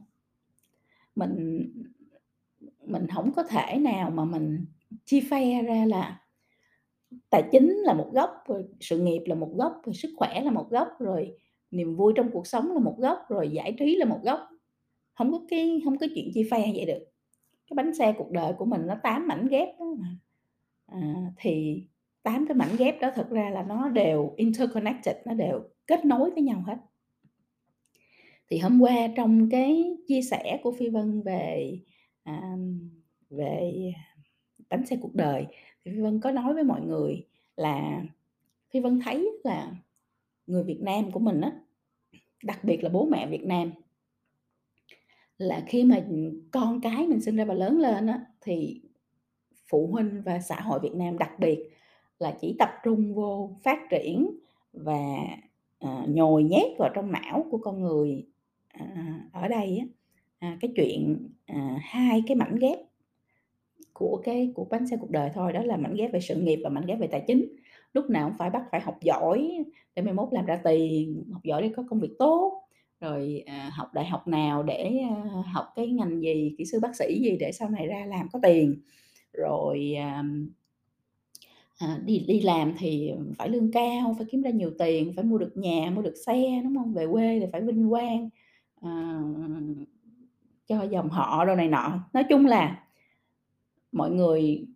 Mình 1.14 1.66
mình 2.86 3.06
không 3.14 3.32
có 3.32 3.42
thể 3.42 3.78
nào 3.78 4.10
mà 4.10 4.24
mình 4.24 4.64
chia 5.04 5.20
phe 5.30 5.62
ra 5.62 5.84
là 5.84 6.20
tài 7.30 7.48
chính 7.52 7.70
là 7.70 7.94
một 7.94 8.10
góc, 8.12 8.30
rồi 8.46 8.64
sự 8.80 8.98
nghiệp 8.98 9.22
là 9.26 9.34
một 9.34 9.52
góc, 9.54 9.80
rồi 9.84 9.94
sức 9.94 10.10
khỏe 10.16 10.40
là 10.40 10.50
một 10.50 10.70
góc, 10.70 10.88
rồi 10.98 11.36
niềm 11.70 11.96
vui 11.96 12.12
trong 12.16 12.30
cuộc 12.32 12.46
sống 12.46 12.72
là 12.72 12.80
một 12.80 12.96
góc, 12.98 13.18
rồi 13.28 13.48
giải 13.48 13.76
trí 13.78 13.96
là 13.96 14.04
một 14.04 14.18
góc 14.22 14.40
không 15.20 15.32
có 15.32 15.40
cái 15.48 15.80
không 15.84 15.98
có 15.98 16.06
chuyện 16.14 16.30
chia 16.34 16.48
phe 16.50 16.72
vậy 16.74 16.84
được. 16.86 17.04
Cái 17.66 17.74
bánh 17.74 17.94
xe 17.94 18.14
cuộc 18.18 18.30
đời 18.30 18.52
của 18.58 18.64
mình 18.64 18.86
nó 18.86 18.94
tám 19.02 19.28
mảnh 19.28 19.48
ghép 19.48 19.68
đó 19.78 19.86
mà. 19.98 20.08
À, 20.86 21.32
thì 21.36 21.82
tám 22.22 22.46
cái 22.46 22.54
mảnh 22.54 22.76
ghép 22.78 23.00
đó 23.00 23.10
thực 23.16 23.30
ra 23.30 23.50
là 23.50 23.62
nó 23.62 23.88
đều 23.88 24.34
interconnected, 24.36 25.16
nó 25.26 25.34
đều 25.34 25.62
kết 25.86 26.04
nối 26.04 26.30
với 26.30 26.42
nhau 26.42 26.62
hết. 26.66 26.76
Thì 28.48 28.58
hôm 28.58 28.80
qua 28.80 28.94
trong 29.16 29.50
cái 29.50 29.96
chia 30.06 30.22
sẻ 30.22 30.60
của 30.62 30.72
Phi 30.78 30.88
Vân 30.88 31.22
về, 31.22 31.80
à, 32.22 32.56
về 33.30 33.92
à, 33.96 34.16
bánh 34.70 34.86
xe 34.86 34.96
cuộc 34.96 35.14
đời, 35.14 35.46
thì 35.84 35.90
Phi 35.90 36.00
Vân 36.00 36.20
có 36.20 36.30
nói 36.30 36.54
với 36.54 36.64
mọi 36.64 36.80
người 36.80 37.26
là 37.56 38.02
Phi 38.70 38.80
Vân 38.80 39.00
thấy 39.04 39.30
là 39.44 39.76
người 40.46 40.64
Việt 40.64 40.80
Nam 40.80 41.10
của 41.10 41.20
mình 41.20 41.40
á, 41.40 41.52
đặc 42.44 42.64
biệt 42.64 42.82
là 42.82 42.88
bố 42.88 43.06
mẹ 43.06 43.26
Việt 43.26 43.44
Nam 43.44 43.72
là 45.40 45.62
khi 45.66 45.84
mà, 45.84 46.04
con 46.50 46.80
cái 46.80 47.06
mình 47.06 47.20
sinh 47.20 47.36
ra 47.36 47.44
và 47.44 47.54
lớn 47.54 47.78
lên 47.78 48.06
á, 48.06 48.20
thì 48.40 48.80
phụ 49.70 49.86
huynh 49.92 50.22
và 50.24 50.40
xã 50.40 50.60
hội 50.60 50.80
Việt 50.80 50.94
Nam 50.94 51.18
đặc 51.18 51.30
biệt 51.38 51.70
là 52.18 52.36
chỉ 52.40 52.56
tập 52.58 52.68
trung 52.84 53.14
vô 53.14 53.50
phát 53.62 53.78
triển 53.90 54.30
và, 54.72 55.16
à, 55.78 56.04
nhồi 56.08 56.44
nhét 56.44 56.78
vào 56.78 56.90
trong 56.94 57.12
não 57.12 57.46
của 57.50 57.58
con 57.58 57.82
người, 57.82 58.26
à, 58.68 59.20
ở 59.32 59.48
đây 59.48 59.78
á, 59.78 59.86
à, 60.38 60.58
cái 60.60 60.72
chuyện, 60.76 61.28
à, 61.46 61.78
hai 61.82 62.22
cái 62.26 62.36
mảnh 62.36 62.56
ghép 62.60 62.78
của 63.92 64.20
cái 64.24 64.52
của 64.54 64.64
bánh 64.64 64.86
xe 64.86 64.96
cuộc 64.96 65.10
đời 65.10 65.30
thôi, 65.34 65.52
đó 65.52 65.62
là 65.62 65.76
mảnh 65.76 65.94
ghép 65.94 66.12
về 66.12 66.20
sự 66.20 66.34
nghiệp 66.34 66.60
và 66.64 66.70
mảnh 66.70 66.86
ghép 66.86 66.98
về 66.98 67.06
tài 67.06 67.24
chính. 67.26 67.56
Lúc 67.92 68.10
nào 68.10 68.28
cũng 68.28 68.38
phải 68.38 68.50
bắt 68.50 68.62
phải 68.70 68.80
học 68.80 68.98
giỏi 69.02 69.64
để 69.96 70.02
mai 70.02 70.14
mốt 70.14 70.28
làm 70.32 70.46
ra 70.46 70.60
tiền, 70.64 71.24
học 71.32 71.42
giỏi 71.44 71.62
để 71.62 71.70
có 71.76 71.84
công 71.90 72.00
việc 72.00 72.12
tốt, 72.18 72.62
rồi, 73.00 73.42
à, 73.46 73.70
học 73.74 73.94
đại 73.94 74.04
học 74.06 74.28
nào 74.28 74.62
để, 74.62 74.98
à, 75.10 75.42
học 75.52 75.66
cái 75.76 75.86
ngành 75.86 76.20
gì, 76.22 76.54
kỹ 76.58 76.64
sư, 76.64 76.80
bác 76.80 76.96
sĩ 76.96 77.20
gì 77.22 77.36
để 77.40 77.52
sau 77.52 77.70
này 77.70 77.86
ra 77.86 78.06
làm 78.06 78.28
có 78.32 78.38
tiền. 78.42 78.82
Rồi, 79.32 79.94
à, 79.98 80.24
à, 81.78 82.00
đi 82.04 82.24
đi 82.28 82.40
làm 82.40 82.74
thì 82.78 83.12
phải 83.38 83.48
lương 83.48 83.72
cao, 83.72 84.14
phải 84.18 84.26
kiếm 84.30 84.42
ra 84.42 84.50
nhiều 84.50 84.70
tiền, 84.78 85.12
phải 85.16 85.24
mua 85.24 85.38
được 85.38 85.56
nhà, 85.56 85.90
mua 85.94 86.02
được 86.02 86.14
xe, 86.26 86.60
đúng 86.64 86.76
không 86.76 86.94
Về 86.94 87.06
quê 87.12 87.40
thì 87.40 87.46
phải 87.52 87.60
vinh 87.60 87.90
quang, 87.90 88.28
ờ, 88.80 88.90
cho 90.68 90.82
dòng 90.82 91.08
họ 91.08 91.44
đồ 91.44 91.54
này 91.54 91.68
nọ. 91.68 91.98
Nói 92.12 92.24
chung 92.28 92.46
là 92.46 92.84
mọi 93.92 94.10
người 94.10 94.66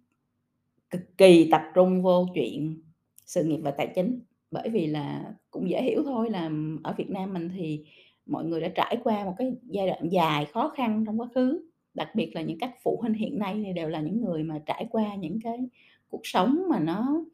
cực 0.91 1.19
kỳ 1.19 1.49
tập 1.51 1.63
trung 1.75 2.03
vô 2.03 2.27
chuyện 2.35 2.83
sự 3.27 3.45
nghiệp 3.45 3.61
và 3.63 3.71
tài 3.71 3.93
chính, 3.95 4.21
bởi 4.51 4.69
vì 4.69 4.87
là 4.87 5.35
cũng 5.51 5.71
dễ 5.71 5.83
hiểu 5.83 6.03
thôi 6.05 6.31
là 6.31 6.51
ở 6.83 6.95
Việt 6.99 7.11
Nam 7.11 7.33
mình 7.33 7.51
thì 7.57 7.85
mọi 8.27 8.45
người 8.45 8.61
đã 8.61 8.69
trải 8.69 8.97
qua 9.05 9.25
một 9.25 9.35
cái 9.39 9.53
giai 9.63 9.87
đoạn 9.87 10.09
dài 10.13 10.45
khó 10.45 10.69
khăn 10.69 11.05
trong 11.07 11.21
quá 11.21 11.29
khứ, 11.35 11.69
đặc 11.95 12.09
biệt 12.15 12.31
là 12.35 12.43
những 12.43 12.59
các 12.59 12.75
phụ 12.83 12.99
huynh 13.01 13.15
hiện 13.15 13.39
nay 13.39 13.63
thì 13.65 13.73
đều 13.73 13.89
là 13.89 14.01
những 14.01 14.25
người 14.25 14.43
mà 14.43 14.59
trải 14.67 14.87
qua 14.91 15.15
những 15.15 15.39
cái 15.45 15.59
cuộc 16.11 16.21
sống 16.25 16.63
mà 16.71 16.81
nó 16.81 17.25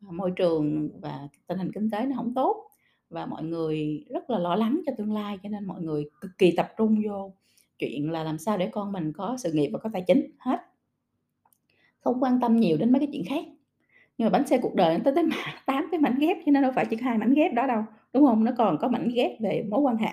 à, 0.00 0.08
môi 0.12 0.30
trường 0.36 0.88
và 1.00 1.28
tình 1.46 1.58
hình 1.58 1.72
kinh 1.72 1.90
tế 1.90 2.06
nó 2.06 2.16
không 2.16 2.34
tốt, 2.34 2.64
và 3.10 3.26
mọi 3.26 3.42
người 3.42 4.04
rất 4.10 4.30
là 4.30 4.38
lo 4.38 4.56
lắng 4.56 4.80
cho 4.86 4.92
tương 4.98 5.12
lai, 5.12 5.38
cho 5.42 5.48
nên 5.48 5.64
mọi 5.64 5.82
người 5.82 6.10
cực 6.20 6.30
kỳ 6.38 6.50
tập 6.56 6.72
trung 6.76 7.02
vô 7.06 7.32
chuyện 7.78 8.10
là 8.10 8.24
làm 8.24 8.38
sao 8.38 8.58
để 8.58 8.66
con 8.66 8.92
mình 8.92 9.12
có 9.12 9.36
sự 9.38 9.52
nghiệp 9.52 9.68
và 9.72 9.78
có 9.78 9.90
tài 9.92 10.04
chính 10.06 10.30
hết. 10.38 10.58
Không 12.00 12.22
quan 12.22 12.40
tâm 12.40 12.56
nhiều 12.56 12.76
đến 12.76 12.92
mấy 12.92 13.00
cái 13.00 13.08
chuyện 13.12 13.24
khác. 13.28 13.44
Nhưng 14.18 14.26
mà 14.26 14.30
bánh 14.30 14.46
xe 14.46 14.58
cuộc 14.58 14.74
đời 14.74 14.98
nó 14.98 15.04
tới 15.04 15.14
tới 15.14 15.24
mà 15.30 15.36
8 15.66 15.88
cái 15.90 16.00
mảnh 16.00 16.18
ghép 16.20 16.36
chứ 16.46 16.52
nó 16.52 16.60
đâu 16.60 16.72
phải 16.74 16.86
chỉ 16.90 16.96
có 16.96 17.02
hai 17.06 17.18
mảnh 17.18 17.34
ghép 17.34 17.54
đó 17.54 17.66
đâu, 17.66 17.82
đúng 18.12 18.26
không 18.26 18.44
Nó 18.44 18.52
còn 18.58 18.78
có 18.80 18.88
mảnh 18.88 19.08
ghép 19.14 19.40
về 19.40 19.66
mối 19.70 19.80
quan 19.80 19.96
hệ, 19.96 20.08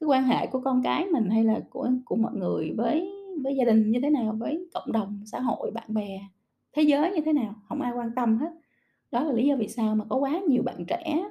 cái 0.00 0.06
quan 0.08 0.24
hệ 0.24 0.46
của 0.46 0.60
con 0.60 0.82
cái 0.84 1.06
mình 1.06 1.30
hay 1.30 1.44
là 1.44 1.60
của 1.70 1.90
của 2.04 2.16
mọi 2.16 2.32
người 2.34 2.72
với 2.76 3.10
với 3.44 3.56
gia 3.56 3.64
đình 3.64 3.90
như 3.90 4.00
thế 4.02 4.10
nào, 4.10 4.36
với 4.38 4.68
cộng 4.74 4.92
đồng, 4.92 5.22
xã 5.26 5.40
hội, 5.40 5.70
bạn 5.70 5.94
bè, 5.94 6.20
thế 6.72 6.82
giới 6.82 7.12
như 7.12 7.20
thế 7.26 7.32
nào, 7.32 7.54
không 7.68 7.82
ai 7.82 7.92
quan 7.96 8.10
tâm 8.16 8.38
hết. 8.38 8.50
Đó 9.12 9.24
là 9.24 9.32
lý 9.32 9.46
do 9.48 9.56
vì 9.56 9.68
sao 9.68 9.94
mà 9.96 10.04
có 10.10 10.16
quá 10.16 10.40
nhiều 10.48 10.62
bạn 10.62 10.84
trẻ, 10.88 11.24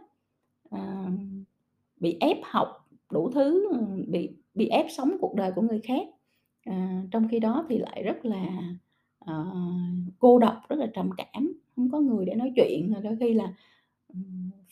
ờ, 0.72 0.80
bị 2.00 2.18
ép 2.20 2.38
học 2.44 2.68
đủ 3.12 3.32
thứ, 3.32 3.68
ờ, 3.74 3.80
bị 4.08 4.30
bị 4.56 4.68
ép 4.68 4.86
sống 4.90 5.18
cuộc 5.22 5.36
đời 5.36 5.52
của 5.56 5.62
người 5.62 5.82
khác. 5.84 6.08
Ờ, 6.66 6.74
trong 7.12 7.28
khi 7.32 7.40
đó 7.40 7.66
thì 7.70 7.78
lại 7.78 8.04
rất 8.04 8.26
là, 8.26 8.46
ờ, 9.20 9.46
cô 10.20 10.40
độc, 10.40 10.56
rất 10.70 10.76
là 10.80 10.88
trầm 10.94 11.10
cảm, 11.18 11.54
không 11.76 11.92
có 11.92 12.00
người 12.00 12.26
để 12.26 12.36
nói 12.36 12.52
chuyện, 12.56 12.94
đôi 13.04 13.18
khi 13.20 13.34
là, 13.34 13.54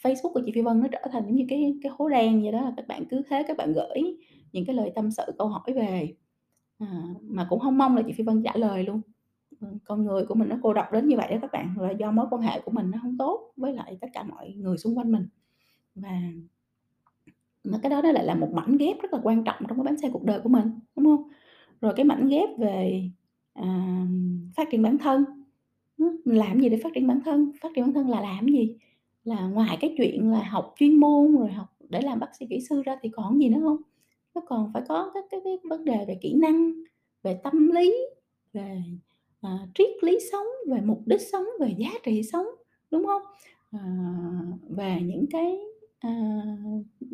Facebook 0.04 0.34
của 0.34 0.42
chị 0.46 0.52
Phi 0.56 0.62
Vân 0.62 0.80
nó 0.80 0.88
trở 0.92 1.00
thành 1.12 1.24
giống 1.26 1.36
như 1.36 1.46
cái 1.50 1.80
cái 1.84 1.92
hố 1.98 2.10
đen 2.10 2.42
vậy 2.42 2.52
đó, 2.52 2.72
các 2.78 2.88
bạn 2.88 3.06
cứ 3.10 3.22
thế 3.30 3.44
các 3.48 3.58
bạn 3.58 3.74
gửi 3.74 4.18
những 4.54 4.66
cái 4.66 4.76
lời 4.76 4.92
tâm 4.96 5.12
sự, 5.12 5.24
câu 5.38 5.48
hỏi 5.48 5.74
về, 5.76 6.16
à, 6.80 7.04
mà 7.22 7.48
cũng 7.50 7.60
không 7.60 7.78
mong 7.78 7.96
là 7.96 8.02
chị 8.08 8.14
Phi 8.14 8.24
Vân 8.24 8.44
trả 8.44 8.52
lời 8.56 8.84
luôn. 8.84 9.02
Ừ, 9.62 9.68
con 9.86 10.06
người 10.06 10.26
của 10.26 10.36
mình 10.36 10.50
nó 10.50 10.56
cô 10.62 10.74
độc 10.74 10.86
đến 10.94 11.08
như 11.08 11.18
vậy 11.18 11.28
đó 11.32 11.38
các 11.42 11.52
bạn, 11.52 11.76
là 11.80 11.92
do 11.92 12.12
mối 12.12 12.26
quan 12.30 12.42
hệ 12.42 12.62
của 12.62 12.72
mình 12.72 12.92
nó 12.92 12.98
không 13.02 13.18
tốt 13.18 13.52
với 13.58 13.74
lại 13.74 13.98
tất 14.02 14.08
cả 14.14 14.24
mọi 14.24 14.54
người 14.54 14.78
xung 14.78 14.98
quanh 14.98 15.12
mình. 15.12 15.28
Và 15.96 16.22
mà 17.64 17.80
cái 17.84 17.90
đó 17.90 18.02
nó 18.02 18.12
lại 18.12 18.26
là 18.26 18.36
một 18.36 18.50
mảnh 18.54 18.78
ghép 18.78 19.02
rất 19.02 19.14
là 19.14 19.20
quan 19.24 19.44
trọng 19.44 19.56
trong 19.68 19.78
cái 19.78 19.84
bánh 19.84 19.98
xe 19.98 20.10
cuộc 20.14 20.24
đời 20.24 20.40
của 20.42 20.50
mình, 20.50 20.80
đúng 20.96 21.06
không? 21.06 21.30
Rồi 21.82 21.94
cái 21.96 22.06
mảnh 22.06 22.28
ghép 22.28 22.50
về, 22.58 23.10
à, 23.54 24.02
phát 24.56 24.68
triển 24.72 24.82
bản 24.82 24.98
thân, 24.98 25.26
ừm, 26.00 26.18
mình 26.26 26.38
làm 26.38 26.62
gì 26.62 26.70
để 26.70 26.78
phát 26.84 26.90
triển 26.96 27.08
bản 27.08 27.22
thân? 27.26 27.52
Phát 27.62 27.70
triển 27.76 27.86
bản 27.86 27.94
thân 27.94 28.10
là 28.10 28.22
làm 28.22 28.48
gì? 28.48 28.78
Là 29.24 29.48
ngoài 29.48 29.78
cái 29.82 29.96
chuyện 29.98 30.32
là 30.32 30.44
học 30.44 30.74
chuyên 30.80 30.96
môn, 31.00 31.36
rồi 31.38 31.50
học 31.52 31.68
để 31.90 32.02
làm 32.02 32.20
bác 32.20 32.36
sĩ, 32.40 32.46
kỹ 32.50 32.60
sư 32.70 32.82
ra 32.86 32.98
thì 33.02 33.10
còn 33.10 33.40
gì 33.40 33.50
nữa 33.50 33.60
hông? 33.60 33.78
Nó 34.36 34.42
còn 34.48 34.72
phải 34.74 34.84
có 34.90 35.12
các 35.14 35.26
cái 35.32 35.42
cái 35.44 35.58
vấn 35.70 35.86
đề 35.86 36.06
về 36.08 36.18
kỹ 36.22 36.34
năng, 36.36 36.72
về 37.24 37.40
tâm 37.44 37.68
lý, 37.72 37.96
về, 38.54 38.82
ờ, 39.42 39.52
triết 39.76 39.90
lý 40.04 40.20
sống, 40.32 40.48
về 40.70 40.82
mục 40.86 41.02
đích 41.08 41.22
sống, 41.34 41.46
về 41.62 41.76
giá 41.78 41.90
trị 42.04 42.24
sống, 42.34 42.46
đúng 42.92 43.06
hông? 43.06 43.22
Ờ, 43.72 43.80
à, 43.80 44.42
về 44.70 45.00
những 45.04 45.26
cái, 45.32 45.60
à, 46.00 46.10
ờ, 46.10 47.10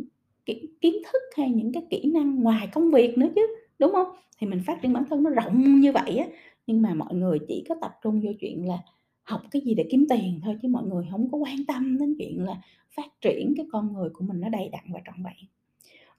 kiến 0.45 0.65
kiến 0.81 0.95
thức 1.13 1.21
hay 1.37 1.49
những 1.49 1.71
cái 1.73 1.83
kỹ 1.89 2.11
năng 2.13 2.35
ngoài 2.43 2.67
công 2.73 2.91
việc 2.91 3.17
nữa 3.17 3.27
chứ, 3.35 3.47
đúng 3.79 3.91
hông? 3.93 4.07
Thì 4.39 4.47
mình 4.47 4.61
phát 4.67 4.81
triển 4.81 4.93
bản 4.93 5.03
thân 5.09 5.23
nó 5.23 5.29
rộng 5.29 5.79
như 5.81 5.91
vậy 5.91 6.17
á, 6.17 6.27
nhưng 6.67 6.81
mà 6.81 6.93
mọi 6.93 7.13
người 7.15 7.39
chỉ 7.47 7.63
có 7.69 7.75
tập 7.81 7.91
trung 8.03 8.21
vô 8.21 8.31
chuyện 8.39 8.67
là 8.67 8.77
học 9.23 9.41
cái 9.51 9.61
gì 9.65 9.73
để 9.73 9.87
kiếm 9.91 10.05
tiền 10.09 10.39
thôi, 10.43 10.57
chứ 10.61 10.67
mọi 10.67 10.83
người 10.83 11.05
không 11.11 11.31
có 11.31 11.37
quan 11.37 11.65
tâm 11.67 11.97
đến 11.97 12.15
chuyện 12.19 12.43
là 12.43 12.61
phát 12.95 13.21
triển 13.21 13.53
cái 13.57 13.65
con 13.71 13.93
người 13.93 14.09
của 14.09 14.25
mình 14.25 14.39
nó 14.39 14.49
đầy 14.49 14.69
đặn 14.69 14.83
và 14.93 14.99
trọn 15.05 15.23
vẹn. 15.23 15.49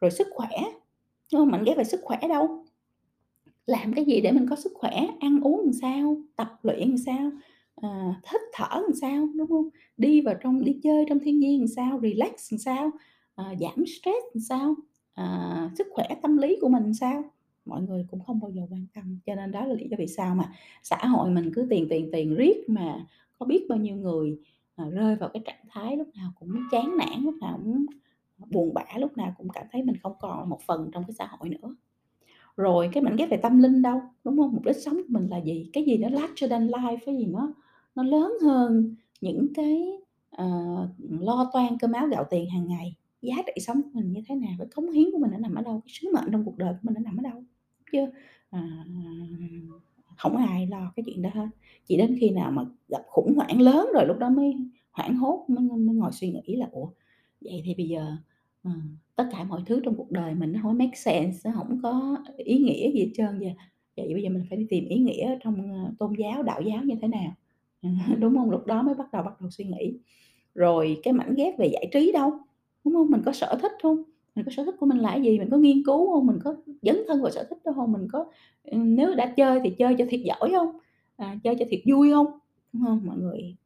Rồi 0.00 0.10
sức 0.10 0.26
khỏe, 0.34 0.48
không? 1.32 1.50
Mạnh 1.50 1.64
ghé 1.66 1.74
về 1.74 1.84
sức 1.84 2.00
khỏe 2.02 2.18
đâu? 2.28 2.64
Làm 3.66 3.92
cái 3.92 4.04
gì 4.04 4.20
để 4.20 4.32
mình 4.32 4.46
có 4.50 4.56
sức 4.56 4.72
khỏe, 4.74 5.06
ăn 5.20 5.40
uống 5.40 5.60
làm 5.60 5.72
sao, 5.72 6.16
tập 6.36 6.58
luyện 6.62 6.88
làm 6.88 6.98
sao, 6.98 7.30
à, 7.76 8.20
thích 8.30 8.40
thở 8.52 8.68
làm 8.72 8.94
sao, 9.00 9.28
đúng 9.34 9.48
không? 9.48 9.68
Đi 9.96 10.20
vào 10.20 10.34
trong 10.42 10.64
đi 10.64 10.76
chơi 10.82 11.04
trong 11.08 11.18
thiên 11.18 11.38
nhiên 11.38 11.60
làm 11.60 11.68
sao, 11.68 12.00
relax 12.02 12.52
làm 12.52 12.58
sao, 12.58 12.90
à, 13.34 13.54
giảm 13.60 13.86
stress 13.86 14.24
làm 14.34 14.40
sao, 14.48 14.74
à, 15.14 15.70
sức 15.78 15.86
khỏe 15.90 16.08
tâm 16.22 16.36
lý 16.36 16.58
của 16.60 16.68
mình 16.68 16.82
làm 16.82 16.94
sao? 16.94 17.24
Mọi 17.66 17.82
người 17.82 18.06
cũng 18.10 18.20
không 18.20 18.40
bao 18.40 18.50
giờ 18.50 18.62
quan 18.70 18.86
tâm, 18.94 19.18
cho 19.26 19.34
nên 19.34 19.52
đó 19.52 19.64
là 19.64 19.74
lý 19.74 19.88
do 19.88 19.96
vì 19.98 20.06
sao 20.06 20.34
mà 20.34 20.52
xã 20.82 20.96
hội 20.96 21.30
mình 21.30 21.50
cứ 21.54 21.66
tiền, 21.70 21.86
tiền, 21.90 22.08
tiền 22.12 22.34
riết 22.34 22.64
mà 22.68 23.06
có 23.38 23.46
biết 23.46 23.66
bao 23.68 23.78
nhiêu 23.78 23.96
người, 23.96 24.38
à, 24.76 24.84
rơi 24.88 25.16
vào 25.16 25.28
cái 25.28 25.42
trạng 25.46 25.64
thái 25.68 25.96
lúc 25.96 26.08
nào 26.16 26.32
cũng 26.40 26.52
chán 26.70 26.96
nản, 26.98 27.22
lúc 27.22 27.34
nào 27.40 27.60
cũng 27.64 27.86
à, 28.38 28.46
buồn 28.50 28.74
bã, 28.74 28.84
lúc 28.98 29.16
nào 29.16 29.34
cũng 29.38 29.48
cảm 29.48 29.66
thấy 29.72 29.82
mình 29.82 29.96
không 30.02 30.14
còn 30.20 30.48
một 30.48 30.60
phần 30.66 30.90
trong 30.92 31.04
cái 31.06 31.14
xã 31.18 31.26
hội 31.30 31.48
nữa. 31.48 31.76
Rồi 32.56 32.88
cái 32.92 33.02
mảnh 33.02 33.16
ghép 33.16 33.30
về 33.30 33.36
tâm 33.36 33.58
linh 33.58 33.82
đâu, 33.82 34.00
đúng 34.24 34.36
không 34.36 34.52
Mục 34.52 34.64
đích 34.64 34.76
sống 34.76 34.94
của 34.94 35.08
mình 35.08 35.28
là 35.30 35.38
gì? 35.38 35.70
Cái 35.72 35.84
gì 35.84 35.98
nó 35.98 36.08
larger 36.08 36.50
than 36.50 36.68
life, 36.68 36.98
cái 37.06 37.16
gì 37.16 37.26
nó 37.26 37.52
nó 37.94 38.02
lớn 38.02 38.32
hơn 38.42 38.94
những 39.20 39.46
cái, 39.54 39.88
uh, 40.42 40.88
lo 41.20 41.50
toan 41.52 41.78
cơm 41.78 41.92
áo 41.92 42.06
gạo 42.06 42.24
tiền 42.30 42.50
hàng 42.50 42.66
ngày. 42.68 42.96
Giá 43.22 43.34
trị 43.46 43.52
sống 43.60 43.82
của 43.82 43.90
mình 43.92 44.12
như 44.12 44.20
thế 44.28 44.34
nào? 44.34 44.50
Cái 44.58 44.66
cống 44.74 44.90
hiến 44.90 45.10
của 45.12 45.18
mình 45.18 45.30
nó 45.30 45.38
nằm 45.38 45.54
ở 45.54 45.62
đâu? 45.62 45.80
Cái 45.84 45.90
sứ 46.00 46.08
mệnh 46.14 46.32
trong 46.32 46.44
cuộc 46.44 46.56
đời 46.58 46.72
của 46.72 46.78
mình 46.82 46.94
nó 46.94 47.00
nằm 47.00 47.16
ở 47.16 47.22
đâu? 47.22 47.44
Chứ 47.96 48.06
ờ, 48.50 48.60
à, 48.60 48.86
không 50.16 50.36
ai 50.36 50.66
lo 50.66 50.92
cái 50.96 51.02
chuyện 51.06 51.22
đó 51.22 51.30
hết, 51.34 51.48
chỉ 51.86 51.96
đến 51.96 52.16
khi 52.20 52.30
nào 52.30 52.50
mà 52.50 52.64
gặp 52.88 53.02
khủng 53.08 53.34
hoảng 53.36 53.60
lớn 53.60 53.88
rồi 53.94 54.06
lúc 54.06 54.18
đó 54.18 54.30
mới 54.30 54.54
hoảng 54.92 55.16
hốt, 55.16 55.44
mới 55.48 55.64
mới 55.64 55.96
ngồi 55.96 56.12
suy 56.12 56.28
nghĩ 56.30 56.56
là 56.56 56.68
"Ủa, 56.72 56.88
vậy 57.40 57.62
thì 57.64 57.74
bây 57.74 57.88
giờ, 57.88 58.16
à, 58.62 58.70
tất 59.16 59.24
cả 59.32 59.44
mọi 59.44 59.62
thứ 59.66 59.80
trong 59.84 59.94
cuộc 59.96 60.10
đời 60.12 60.34
mình 60.34 60.52
nó 60.52 60.60
không 60.62 60.78
make 60.78 60.96
sense, 60.96 61.50
nó 61.50 61.56
không 61.58 61.80
có 61.82 62.18
ý 62.38 62.58
nghĩa 62.58 62.90
gì 62.92 63.00
hết 63.00 63.10
trơn 63.14 63.38
vậy, 63.40 63.54
vậy 63.96 64.14
bây 64.14 64.22
giờ 64.22 64.28
mình 64.30 64.44
phải 64.48 64.58
đi 64.58 64.66
tìm 64.70 64.88
ý 64.88 64.98
nghĩa 64.98 65.38
trong, 65.44 65.72
ờ, 65.84 65.92
tôn 65.98 66.12
giáo, 66.18 66.42
đạo 66.42 66.62
giáo 66.62 66.84
như 66.84 66.94
thế 67.02 67.08
nào?" 67.08 67.34
Đúng 68.20 68.36
không? 68.36 68.50
Lúc 68.50 68.66
đó 68.66 68.82
mới 68.82 68.94
bắt 68.94 69.12
đầu 69.12 69.22
bắt 69.22 69.40
đầu 69.40 69.50
suy 69.50 69.64
nghĩ. 69.64 69.98
Rồi 70.54 71.00
cái 71.04 71.14
mảnh 71.14 71.34
ghép 71.36 71.58
về 71.58 71.66
giải 71.72 71.88
trí 71.92 72.12
đâu, 72.12 72.30
đúng 72.84 72.94
không? 72.94 73.10
Mình 73.10 73.22
có 73.26 73.32
sở 73.32 73.58
thích 73.62 73.72
không 73.82 74.02
mình 74.36 74.44
có 74.44 74.50
sở 74.50 74.64
thích 74.64 74.74
của 74.80 74.86
mình 74.86 74.98
là 74.98 75.10
cái 75.10 75.22
gì? 75.22 75.38
Mình 75.38 75.50
có 75.50 75.56
nghiên 75.56 75.82
cứu 75.86 76.12
không 76.12 76.26
Mình 76.26 76.38
có 76.44 76.56
dấn 76.82 76.96
thân 77.08 77.22
vào 77.22 77.30
sở 77.30 77.46
thích 77.50 77.58
đó 77.64 77.72
không 77.76 77.92
Mình 77.92 78.08
có, 78.12 78.26
nếu 78.72 79.14
đã 79.14 79.34
chơi 79.36 79.60
thì 79.64 79.70
chơi 79.78 79.94
cho 79.98 80.04
thiệt 80.10 80.20
giỏi 80.24 80.50
không 80.52 80.78
À, 81.16 81.36
chơi 81.44 81.56
cho 81.58 81.64
thiệt 81.70 81.80
vui 81.86 82.10
không 82.12 82.26
Đúng 82.72 82.82
không 82.84 83.00
Mọi 83.06 83.18
người 83.18 83.56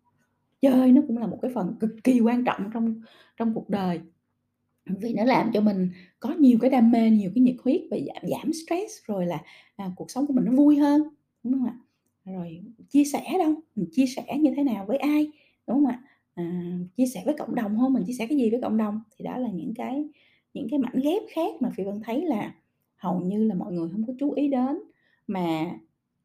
chơi 0.63 0.93
nó 0.93 1.03
cũng 1.09 1.19
là 1.19 1.27
một 1.27 1.39
cái 1.43 1.51
phần 1.55 1.75
cực 1.81 1.91
kỳ 2.05 2.21
quan 2.21 2.45
trọng 2.45 2.71
trong 2.75 3.03
trong 3.37 3.55
cuộc 3.55 3.71
đời, 3.71 4.01
vì 4.87 5.15
nó 5.15 5.25
làm 5.25 5.51
cho 5.55 5.61
mình 5.61 5.91
có 6.21 6.35
nhiều 6.39 6.59
cái 6.61 6.71
đam 6.71 6.91
mê, 6.91 7.11
nhiều 7.11 7.31
cái 7.35 7.43
nhiệt 7.43 7.57
huyết 7.65 7.81
và 7.91 7.97
giảm 8.07 8.31
giảm 8.31 8.53
stress, 8.53 8.93
rồi 9.07 9.27
là, 9.27 9.39
à, 9.77 9.91
cuộc 9.97 10.11
sống 10.11 10.27
của 10.27 10.33
mình 10.33 10.45
nó 10.45 10.53
vui 10.53 10.77
hơn, 10.79 11.03
đúng 11.45 11.53
không 11.53 11.67
ạ? 11.67 11.77
Rồi 12.25 12.63
chia 12.89 13.05
sẻ 13.05 13.25
đâu? 13.39 13.55
Mình 13.77 13.87
chia 13.93 14.07
sẻ 14.07 14.39
như 14.41 14.53
thế 14.57 14.63
nào 14.63 14.85
với 14.87 14.97
ai, 14.97 15.31
đúng 15.67 15.77
không 15.77 15.87
ạ? 15.87 16.03
À, 16.35 16.73
chia 16.97 17.07
sẻ 17.07 17.23
với 17.25 17.35
cộng 17.39 17.55
đồng 17.55 17.79
không 17.79 17.93
Mình 17.93 18.05
chia 18.07 18.13
sẻ 18.13 18.27
cái 18.27 18.39
gì 18.39 18.51
với 18.51 18.61
cộng 18.63 18.77
đồng? 18.77 19.01
Thì 19.17 19.25
đó 19.25 19.39
là 19.39 19.49
những 19.51 19.75
cái 19.75 20.05
những 20.55 20.67
cái 20.71 20.79
mảnh 20.79 21.01
ghép 21.03 21.23
khác 21.31 21.55
mà 21.61 21.71
Phi 21.77 21.85
Vân 21.85 22.01
thấy 22.05 22.23
là 22.23 22.55
hầu 22.97 23.21
như 23.21 23.45
là 23.45 23.55
mọi 23.55 23.73
người 23.73 23.89
không 23.93 24.07
có 24.07 24.13
chú 24.19 24.31
ý 24.31 24.49
đến. 24.49 24.79
Mà 25.27 25.71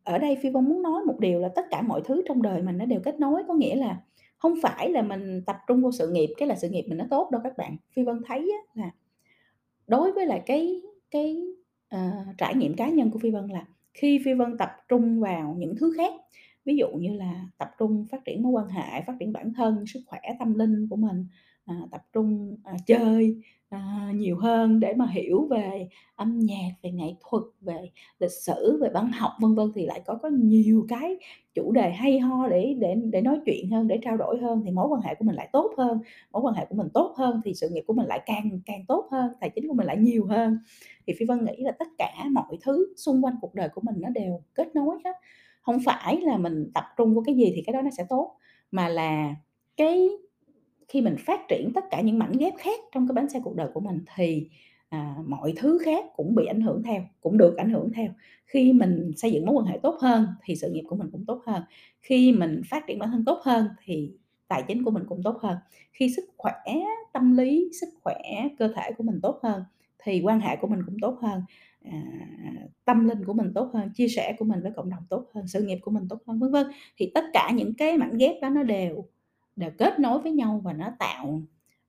ở 0.03 0.17
đây 0.17 0.38
Phi 0.41 0.50
Vân 0.50 0.65
muốn 0.65 0.82
nói 0.82 1.03
một 1.05 1.20
điều 1.20 1.39
là 1.39 1.50
tất 1.55 1.65
cả 1.72 1.82
mọi 1.82 2.01
thứ 2.05 2.22
trong 2.27 2.41
đời 2.41 2.62
mình 2.62 2.77
nó 2.77 2.86
đều 2.86 3.00
kết 3.03 3.20
nối, 3.20 3.44
có 3.48 3.53
nghĩa 3.53 3.75
là 3.75 4.01
không 4.38 4.53
phải 4.62 4.89
là 4.89 5.01
mình 5.01 5.41
tập 5.46 5.58
trung 5.67 5.82
vô 5.82 5.91
sự 5.91 6.12
nghiệp 6.12 6.29
cái 6.38 6.48
là 6.48 6.55
sự 6.55 6.70
nghiệp 6.70 6.86
mình 6.88 6.98
nó 6.98 7.05
tốt 7.10 7.29
đâu 7.32 7.41
các 7.44 7.58
bạn. 7.58 7.77
Phi 7.94 8.03
Vân 8.03 8.22
thấy 8.25 8.39
á 8.39 8.82
là 8.82 8.91
đối 9.88 10.12
với 10.12 10.25
lại 10.25 10.41
cái 10.46 10.82
cái, 11.12 11.44
uh, 11.96 12.38
trải 12.38 12.55
nghiệm 12.55 12.75
cá 12.75 12.89
nhân 12.89 13.12
của 13.12 13.20
Phi 13.20 13.32
Vân 13.32 13.48
là 13.48 13.65
khi 13.94 14.22
Phi 14.25 14.34
Vân 14.34 14.58
tập 14.58 14.70
trung 14.88 15.20
vào 15.20 15.55
những 15.58 15.75
thứ 15.79 15.94
khác, 15.98 16.13
ví 16.65 16.77
dụ 16.77 16.88
như 16.88 17.13
là 17.13 17.46
tập 17.58 17.72
trung 17.79 18.05
phát 18.12 18.25
triển 18.25 18.44
mối 18.44 18.51
quan 18.51 18.67
hệ, 18.67 19.01
phát 19.08 19.13
triển 19.20 19.34
bản 19.34 19.53
thân, 19.53 19.86
sức 19.88 20.00
khỏe 20.08 20.20
tâm 20.39 20.53
linh 20.53 20.88
của 20.89 20.96
mình, 20.96 21.25
à, 21.65 21.75
tập 21.91 22.05
trung, 22.13 22.58
à, 22.63 22.74
chơi, 22.86 23.41
à, 23.69 24.12
nhiều 24.15 24.38
hơn 24.38 24.79
để 24.79 24.93
mà 24.93 25.05
hiểu 25.12 25.48
về 25.50 25.88
âm 26.15 26.39
nhạc, 26.39 26.69
về 26.84 26.91
nghệ 26.91 27.13
thuật, 27.29 27.43
về 27.62 27.89
lịch 28.19 28.31
sử, 28.31 28.79
về 28.81 28.89
văn 28.93 29.12
học, 29.12 29.31
vân 29.41 29.55
vân, 29.55 29.72
thì 29.75 29.86
lại 29.86 30.01
có 30.05 30.19
có 30.24 30.29
nhiều 30.29 30.86
cái 30.89 31.15
chủ 31.53 31.72
đề 31.72 31.91
hay 31.91 32.19
ho 32.19 32.48
để 32.48 32.75
để 32.79 32.95
để 33.12 33.22
nói 33.22 33.39
chuyện 33.45 33.72
hơn, 33.72 33.88
để 33.88 34.00
trao 34.03 34.17
đổi 34.17 34.38
hơn 34.38 34.62
thì 34.65 34.72
mối 34.72 34.88
quan 34.89 35.01
hệ 35.01 35.15
của 35.15 35.25
mình 35.25 35.36
lại 35.36 35.50
tốt 35.53 35.72
hơn. 35.77 36.00
Mối 36.31 36.41
quan 36.41 36.55
hệ 36.55 36.65
của 36.69 36.75
mình 36.75 36.88
tốt 36.93 37.13
hơn 37.17 37.41
thì 37.45 37.53
sự 37.53 37.69
nghiệp 37.69 37.84
của 37.88 37.93
mình 37.93 38.07
lại 38.07 38.22
càng 38.25 38.60
càng 38.65 38.86
tốt 38.88 39.07
hơn, 39.12 39.31
tài 39.41 39.50
chính 39.50 39.67
của 39.67 39.74
mình 39.74 39.88
lại 39.88 39.98
nhiều 39.98 40.25
hơn. 40.25 40.57
Thì 41.07 41.13
Phi 41.19 41.25
Vân 41.25 41.45
nghĩ 41.45 41.63
là 41.63 41.72
tất 41.79 41.88
cả 41.98 42.13
mọi 42.31 42.57
thứ 42.62 42.93
xung 42.98 43.25
quanh 43.25 43.36
cuộc 43.41 43.53
đời 43.55 43.69
của 43.69 43.81
mình 43.84 43.95
nó 44.00 44.10
đều 44.10 44.41
kết 44.55 44.75
nối 44.75 44.98
hết. 45.05 45.13
không 45.62 45.77
phải 45.86 46.22
là 46.22 46.38
mình 46.38 46.72
tập 46.74 46.84
trung 46.98 47.15
vào 47.15 47.24
cái 47.25 47.36
gì 47.36 47.51
thì 47.55 47.62
cái 47.65 47.74
đó 47.74 47.81
nó 47.81 47.89
sẽ 47.98 48.05
tốt, 48.10 48.38
mà 48.72 48.88
là 48.89 49.36
cái 49.77 50.10
khi 50.87 51.01
mình 51.01 51.15
phát 51.19 51.39
triển 51.49 51.71
tất 51.75 51.85
cả 51.91 52.01
những 52.01 52.19
mảnh 52.19 52.31
ghép 52.39 52.53
khác 52.57 52.79
trong 52.93 53.07
cái 53.07 53.13
bánh 53.13 53.29
xe 53.29 53.39
cuộc 53.43 53.55
đời 53.55 53.67
của 53.73 53.79
mình 53.79 53.99
thì, 54.15 54.49
à, 54.89 55.15
mọi 55.27 55.53
thứ 55.57 55.79
khác 55.85 56.05
cũng 56.15 56.35
bị 56.35 56.45
ảnh 56.45 56.61
hưởng 56.61 56.83
theo, 56.83 57.01
cũng 57.21 57.37
được 57.37 57.57
ảnh 57.57 57.69
hưởng 57.69 57.91
theo. 57.93 58.07
Khi 58.45 58.73
mình 58.73 59.11
xây 59.15 59.31
dựng 59.31 59.45
mối 59.45 59.55
quan 59.55 59.65
hệ 59.65 59.79
tốt 59.83 59.97
hơn 60.01 60.27
thì 60.43 60.55
sự 60.55 60.71
nghiệp 60.71 60.83
của 60.87 60.95
mình 60.95 61.09
cũng 61.11 61.25
tốt 61.25 61.41
hơn, 61.45 61.63
khi 62.01 62.31
mình 62.31 62.61
phát 62.69 62.83
triển 62.87 62.99
bản 62.99 63.11
thân 63.11 63.25
tốt 63.25 63.39
hơn 63.43 63.67
thì 63.83 64.11
tài 64.47 64.63
chính 64.67 64.83
của 64.83 64.91
mình 64.91 65.03
cũng 65.09 65.23
tốt 65.23 65.37
hơn, 65.41 65.57
khi 65.93 66.13
sức 66.15 66.25
khỏe 66.37 66.53
tâm 67.13 67.37
lý, 67.37 67.69
sức 67.81 67.87
khỏe 68.03 68.15
cơ 68.59 68.67
thể 68.75 68.91
của 68.97 69.03
mình 69.03 69.19
tốt 69.21 69.39
hơn 69.43 69.63
thì 70.03 70.21
quan 70.23 70.39
hệ 70.39 70.55
của 70.55 70.67
mình 70.67 70.79
cũng 70.85 70.97
tốt 71.01 71.17
hơn, 71.21 71.41
à, 71.85 72.03
tâm 72.85 73.07
linh 73.07 73.25
của 73.25 73.33
mình 73.33 73.51
tốt 73.55 73.69
hơn, 73.73 73.89
chia 73.95 74.07
sẻ 74.07 74.35
của 74.39 74.45
mình 74.45 74.61
với 74.61 74.71
cộng 74.75 74.89
đồng 74.89 75.03
tốt 75.09 75.25
hơn, 75.35 75.47
sự 75.47 75.61
nghiệp 75.63 75.77
của 75.81 75.91
mình 75.91 76.07
tốt 76.09 76.19
hơn, 76.27 76.39
vân 76.39 76.51
vân. 76.51 76.67
Thì 76.97 77.11
tất 77.15 77.25
cả 77.33 77.51
những 77.55 77.73
cái 77.73 77.97
mảnh 77.97 78.17
ghép 78.17 78.35
đó 78.41 78.49
nó 78.49 78.63
đều 78.63 79.05
đều 79.55 79.71
kết 79.77 80.00
nối 80.00 80.19
với 80.19 80.31
nhau 80.31 80.62
và 80.63 80.74
nó 80.74 80.91
tạo 81.00 81.41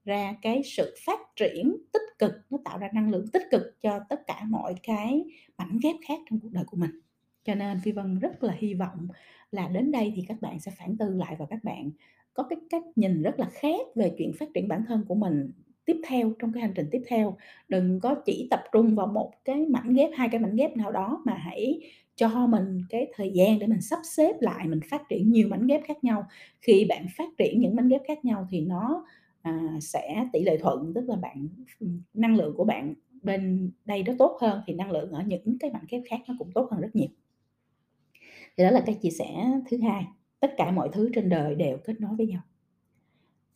ra 0.05 0.35
cái 0.43 0.63
sự 0.65 0.95
phát 1.07 1.21
triển 1.37 1.77
tích 1.93 2.19
cực, 2.19 2.33
nó 2.51 2.59
tạo 2.65 2.79
ra 2.79 2.89
năng 2.95 3.11
lượng 3.11 3.27
tích 3.33 3.43
cực 3.51 3.63
cho 3.81 4.01
tất 4.09 4.27
cả 4.27 4.43
mọi 4.49 4.75
cái 4.83 5.25
mảnh 5.59 5.79
ghép 5.83 5.97
khác 6.09 6.19
trong 6.31 6.41
cuộc 6.41 6.53
đời 6.53 6.65
của 6.67 6.77
mình. 6.77 6.91
Cho 7.45 7.55
nên 7.55 7.81
Phi 7.81 7.93
Vân 7.93 8.19
rất 8.19 8.43
là 8.43 8.55
hy 8.59 8.75
vọng 8.75 9.09
là 9.51 9.69
đến 9.69 9.93
đây 9.93 10.13
thì 10.17 10.25
các 10.29 10.41
bạn 10.41 10.61
sẽ 10.61 10.73
phản 10.79 10.97
tư 10.97 11.15
lại 11.15 11.37
và 11.39 11.47
các 11.51 11.65
bạn 11.65 11.91
có 12.35 12.43
cái 12.43 12.59
cách 12.71 12.83
nhìn 12.97 13.23
rất 13.23 13.39
là 13.39 13.47
khác 13.53 13.81
về 13.95 14.15
chuyện 14.19 14.33
phát 14.39 14.49
triển 14.55 14.69
bản 14.69 14.85
thân 14.89 15.05
của 15.09 15.15
mình 15.15 15.51
tiếp 15.85 15.97
theo, 16.09 16.33
trong 16.39 16.53
cái 16.53 16.63
hành 16.63 16.73
trình 16.75 16.89
tiếp 16.91 17.03
theo. 17.07 17.37
Đừng 17.69 18.01
có 18.01 18.15
chỉ 18.25 18.49
tập 18.51 18.65
trung 18.73 18.95
vào 18.95 19.07
một 19.07 19.33
cái 19.45 19.67
mảnh 19.67 19.95
ghép, 19.95 20.11
hai 20.15 20.29
cái 20.29 20.41
mảnh 20.41 20.57
ghép 20.57 20.77
nào 20.77 20.93
đó 20.93 21.23
mà 21.25 21.35
hãy 21.35 21.81
cho 22.17 22.47
mình 22.47 22.83
cái 22.89 23.13
thời 23.15 23.33
gian 23.35 23.59
để 23.59 23.67
mình 23.67 23.81
sắp 23.81 23.99
xếp 24.05 24.33
lại, 24.41 24.69
mình 24.69 24.81
phát 24.91 25.03
triển 25.09 25.31
nhiều 25.33 25.49
mảnh 25.49 25.67
ghép 25.67 25.81
khác 25.85 26.05
nhau. 26.05 26.27
Khi 26.61 26.87
bạn 26.89 27.07
phát 27.17 27.29
triển 27.39 27.61
những 27.61 27.77
mảnh 27.77 27.89
ghép 27.89 28.03
khác 28.09 28.25
nhau 28.25 28.47
thì 28.51 28.61
nó, 28.61 29.07
à, 29.43 29.79
sẽ 29.81 30.29
tỷ 30.33 30.45
lệ 30.45 30.59
thuận, 30.59 30.93
tức 30.95 31.09
là 31.09 31.17
bạn 31.17 31.49
năng 32.15 32.37
lượng 32.37 32.55
của 32.57 32.65
bạn 32.65 32.95
bên 33.23 33.71
đây 33.85 34.03
nó 34.03 34.13
tốt 34.19 34.39
hơn 34.41 34.61
thì 34.67 34.75
năng 34.75 34.91
lượng 34.91 35.11
ở 35.13 35.23
những 35.27 35.59
cái 35.61 35.71
mảnh 35.71 35.85
ghép 35.89 36.03
khác 36.11 36.21
nó 36.29 36.35
cũng 36.39 36.53
tốt 36.53 36.69
hơn 36.71 36.81
rất 36.81 36.97
nhiều. 36.97 37.09
Thì 38.57 38.65
đó 38.65 38.71
là 38.71 38.83
cái 38.87 38.95
chia 38.95 39.11
sẻ 39.11 39.47
thứ 39.71 39.79
hai, 39.83 40.05
tất 40.41 40.55
cả 40.57 40.71
mọi 40.71 40.89
thứ 40.93 41.11
trên 41.15 41.29
đời 41.29 41.55
đều 41.55 41.79
kết 41.85 42.01
nối 42.01 42.17
với 42.17 42.27
nhau. 42.27 42.43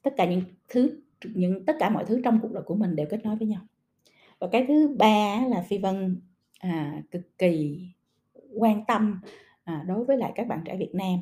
Tất 0.02 0.14
cả 0.16 0.30
những 0.30 0.42
thứ 0.68 1.02
những 1.34 1.64
tất 1.66 1.76
cả 1.80 1.90
mọi 1.90 2.04
thứ 2.04 2.20
trong 2.24 2.38
cuộc 2.42 2.52
đời 2.52 2.62
của 2.62 2.74
mình 2.74 2.96
đều 2.96 3.06
kết 3.10 3.24
nối 3.24 3.36
với 3.36 3.48
nhau. 3.48 3.60
Và 4.38 4.48
cái 4.52 4.64
thứ 4.68 4.96
ba 4.98 5.46
là 5.48 5.62
Phi 5.68 5.78
Vân, 5.78 6.20
à, 6.58 7.02
cực 7.10 7.38
kỳ 7.38 7.80
quan 8.54 8.84
tâm, 8.88 9.20
à, 9.64 9.84
đối 9.86 10.04
với 10.04 10.16
lại 10.16 10.32
các 10.34 10.46
bạn 10.46 10.60
trẻ 10.64 10.76
Việt 10.76 10.94
Nam, 10.94 11.18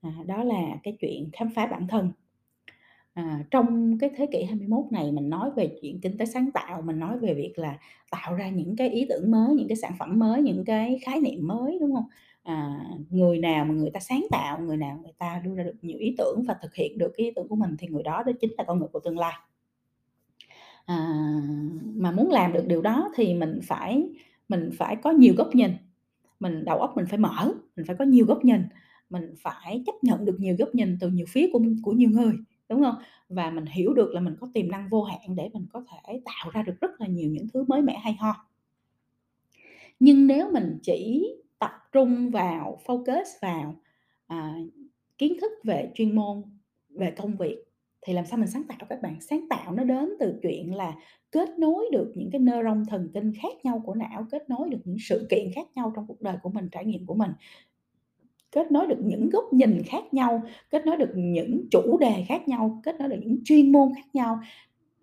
à, 0.00 0.10
đó 0.26 0.44
là 0.44 0.76
cái 0.82 0.96
chuyện 1.00 1.30
khám 1.32 1.50
phá 1.54 1.66
bản 1.66 1.86
thân. 1.88 2.12
À, 3.14 3.44
trong 3.50 3.98
cái 3.98 4.10
thế 4.16 4.26
kỷ 4.32 4.44
21 4.44 4.84
này 4.90 5.12
mình 5.12 5.30
nói 5.30 5.50
về 5.56 5.78
chuyện 5.82 6.00
kinh 6.00 6.18
tế 6.18 6.26
sáng 6.26 6.50
tạo, 6.50 6.82
mình 6.82 6.98
nói 6.98 7.18
về 7.18 7.34
việc 7.34 7.58
là 7.58 7.78
tạo 8.10 8.34
ra 8.34 8.48
những 8.50 8.76
cái 8.76 8.88
ý 8.88 9.06
tưởng 9.08 9.30
mới, 9.30 9.54
những 9.54 9.68
cái 9.68 9.76
sản 9.76 9.92
phẩm 9.98 10.18
mới, 10.18 10.42
những 10.42 10.64
cái 10.64 10.98
khái 11.02 11.20
niệm 11.20 11.46
mới, 11.46 11.78
đúng 11.80 11.94
không 11.94 12.06
À, 12.48 12.80
người 13.10 13.38
nào 13.38 13.64
mà 13.64 13.74
người 13.74 13.90
ta 13.90 14.00
sáng 14.00 14.26
tạo, 14.30 14.60
người 14.60 14.76
nào 14.76 15.00
người 15.02 15.12
ta 15.18 15.42
đưa 15.44 15.54
ra 15.54 15.64
được 15.64 15.76
nhiều 15.82 15.98
ý 15.98 16.14
tưởng 16.18 16.42
và 16.48 16.56
thực 16.62 16.74
hiện 16.74 16.98
được 16.98 17.12
cái 17.16 17.26
ý 17.26 17.32
tưởng 17.36 17.48
của 17.48 17.56
mình 17.56 17.76
thì 17.78 17.88
người 17.88 18.02
đó 18.02 18.22
đó 18.26 18.32
chính 18.40 18.50
là 18.58 18.64
con 18.64 18.78
người 18.78 18.88
của 18.92 19.00
tương 19.00 19.18
lai. 19.18 19.34
À, 20.86 21.08
mà 21.94 22.10
muốn 22.10 22.30
làm 22.30 22.52
được 22.52 22.64
điều 22.66 22.82
đó 22.82 23.10
thì 23.14 23.34
mình 23.34 23.60
phải 23.62 24.08
mình 24.48 24.70
phải 24.78 24.96
có 24.96 25.10
nhiều 25.10 25.34
góc 25.36 25.54
nhìn, 25.54 25.70
mình 26.40 26.64
đầu 26.64 26.78
óc 26.78 26.92
mình 26.96 27.06
phải 27.06 27.18
mở, 27.18 27.52
mình 27.76 27.86
phải 27.86 27.96
có 27.96 28.04
nhiều 28.04 28.26
góc 28.26 28.44
nhìn, 28.44 28.62
mình 29.10 29.34
phải 29.42 29.82
chấp 29.86 29.94
nhận 30.02 30.24
được 30.24 30.36
nhiều 30.40 30.56
góc 30.58 30.74
nhìn 30.74 30.96
từ 31.00 31.08
nhiều 31.08 31.26
phía 31.28 31.50
của 31.52 31.60
của 31.82 31.92
nhiều 31.92 32.10
người, 32.10 32.32
đúng 32.68 32.82
không? 32.82 32.94
Và 33.28 33.50
mình 33.50 33.66
hiểu 33.66 33.94
được 33.94 34.10
là 34.14 34.20
mình 34.20 34.36
có 34.40 34.48
tiềm 34.54 34.70
năng 34.70 34.88
vô 34.88 35.02
hạn 35.02 35.36
để 35.36 35.50
mình 35.52 35.66
có 35.72 35.84
thể 35.90 36.20
tạo 36.24 36.50
ra 36.50 36.62
được 36.62 36.74
rất 36.80 36.90
là 37.00 37.06
nhiều 37.06 37.30
những 37.30 37.46
thứ 37.52 37.64
mới 37.68 37.82
mẻ 37.82 37.98
hay 37.98 38.12
ho. 38.12 38.34
Nhưng 40.00 40.26
nếu 40.26 40.50
mình 40.52 40.78
chỉ 40.82 41.28
tập 41.58 41.70
trung 41.92 42.30
vào, 42.30 42.78
focus 42.86 43.24
vào, 43.42 43.76
à, 44.26 44.54
kiến 45.18 45.36
thức 45.40 45.52
về 45.64 45.90
chuyên 45.94 46.14
môn, 46.16 46.42
về 46.88 47.10
công 47.10 47.36
việc 47.36 47.67
thì 48.08 48.14
làm 48.14 48.26
sao 48.26 48.38
mình 48.38 48.48
sáng 48.48 48.64
tạo 48.64 48.78
các 48.88 49.02
bạn? 49.02 49.20
Sáng 49.20 49.48
tạo 49.50 49.72
nó 49.72 49.84
đến 49.84 50.08
từ 50.20 50.38
chuyện 50.42 50.74
là 50.74 50.94
kết 51.30 51.58
nối 51.58 51.86
được 51.92 52.12
những 52.16 52.30
cái 52.30 52.40
neuron 52.40 52.84
thần 52.88 53.10
kinh 53.14 53.32
khác 53.42 53.64
nhau 53.64 53.82
của 53.86 53.94
não, 53.94 54.26
kết 54.30 54.50
nối 54.50 54.68
được 54.68 54.78
những 54.84 54.96
sự 55.00 55.26
kiện 55.30 55.50
khác 55.54 55.66
nhau 55.74 55.92
trong 55.96 56.06
cuộc 56.06 56.20
đời 56.20 56.36
của 56.42 56.50
mình, 56.50 56.68
trải 56.72 56.84
nghiệm 56.84 57.06
của 57.06 57.14
mình. 57.14 57.30
Kết 58.52 58.72
nối 58.72 58.86
được 58.86 58.98
những 59.00 59.28
góc 59.28 59.52
nhìn 59.52 59.82
khác 59.86 60.14
nhau, 60.14 60.42
kết 60.70 60.86
nối 60.86 60.96
được 60.96 61.12
những 61.14 61.68
chủ 61.70 61.98
đề 61.98 62.24
khác 62.28 62.48
nhau, 62.48 62.80
kết 62.84 63.00
nối 63.00 63.08
được 63.08 63.20
những 63.20 63.38
chuyên 63.44 63.72
môn 63.72 63.88
khác 63.94 64.06
nhau 64.12 64.40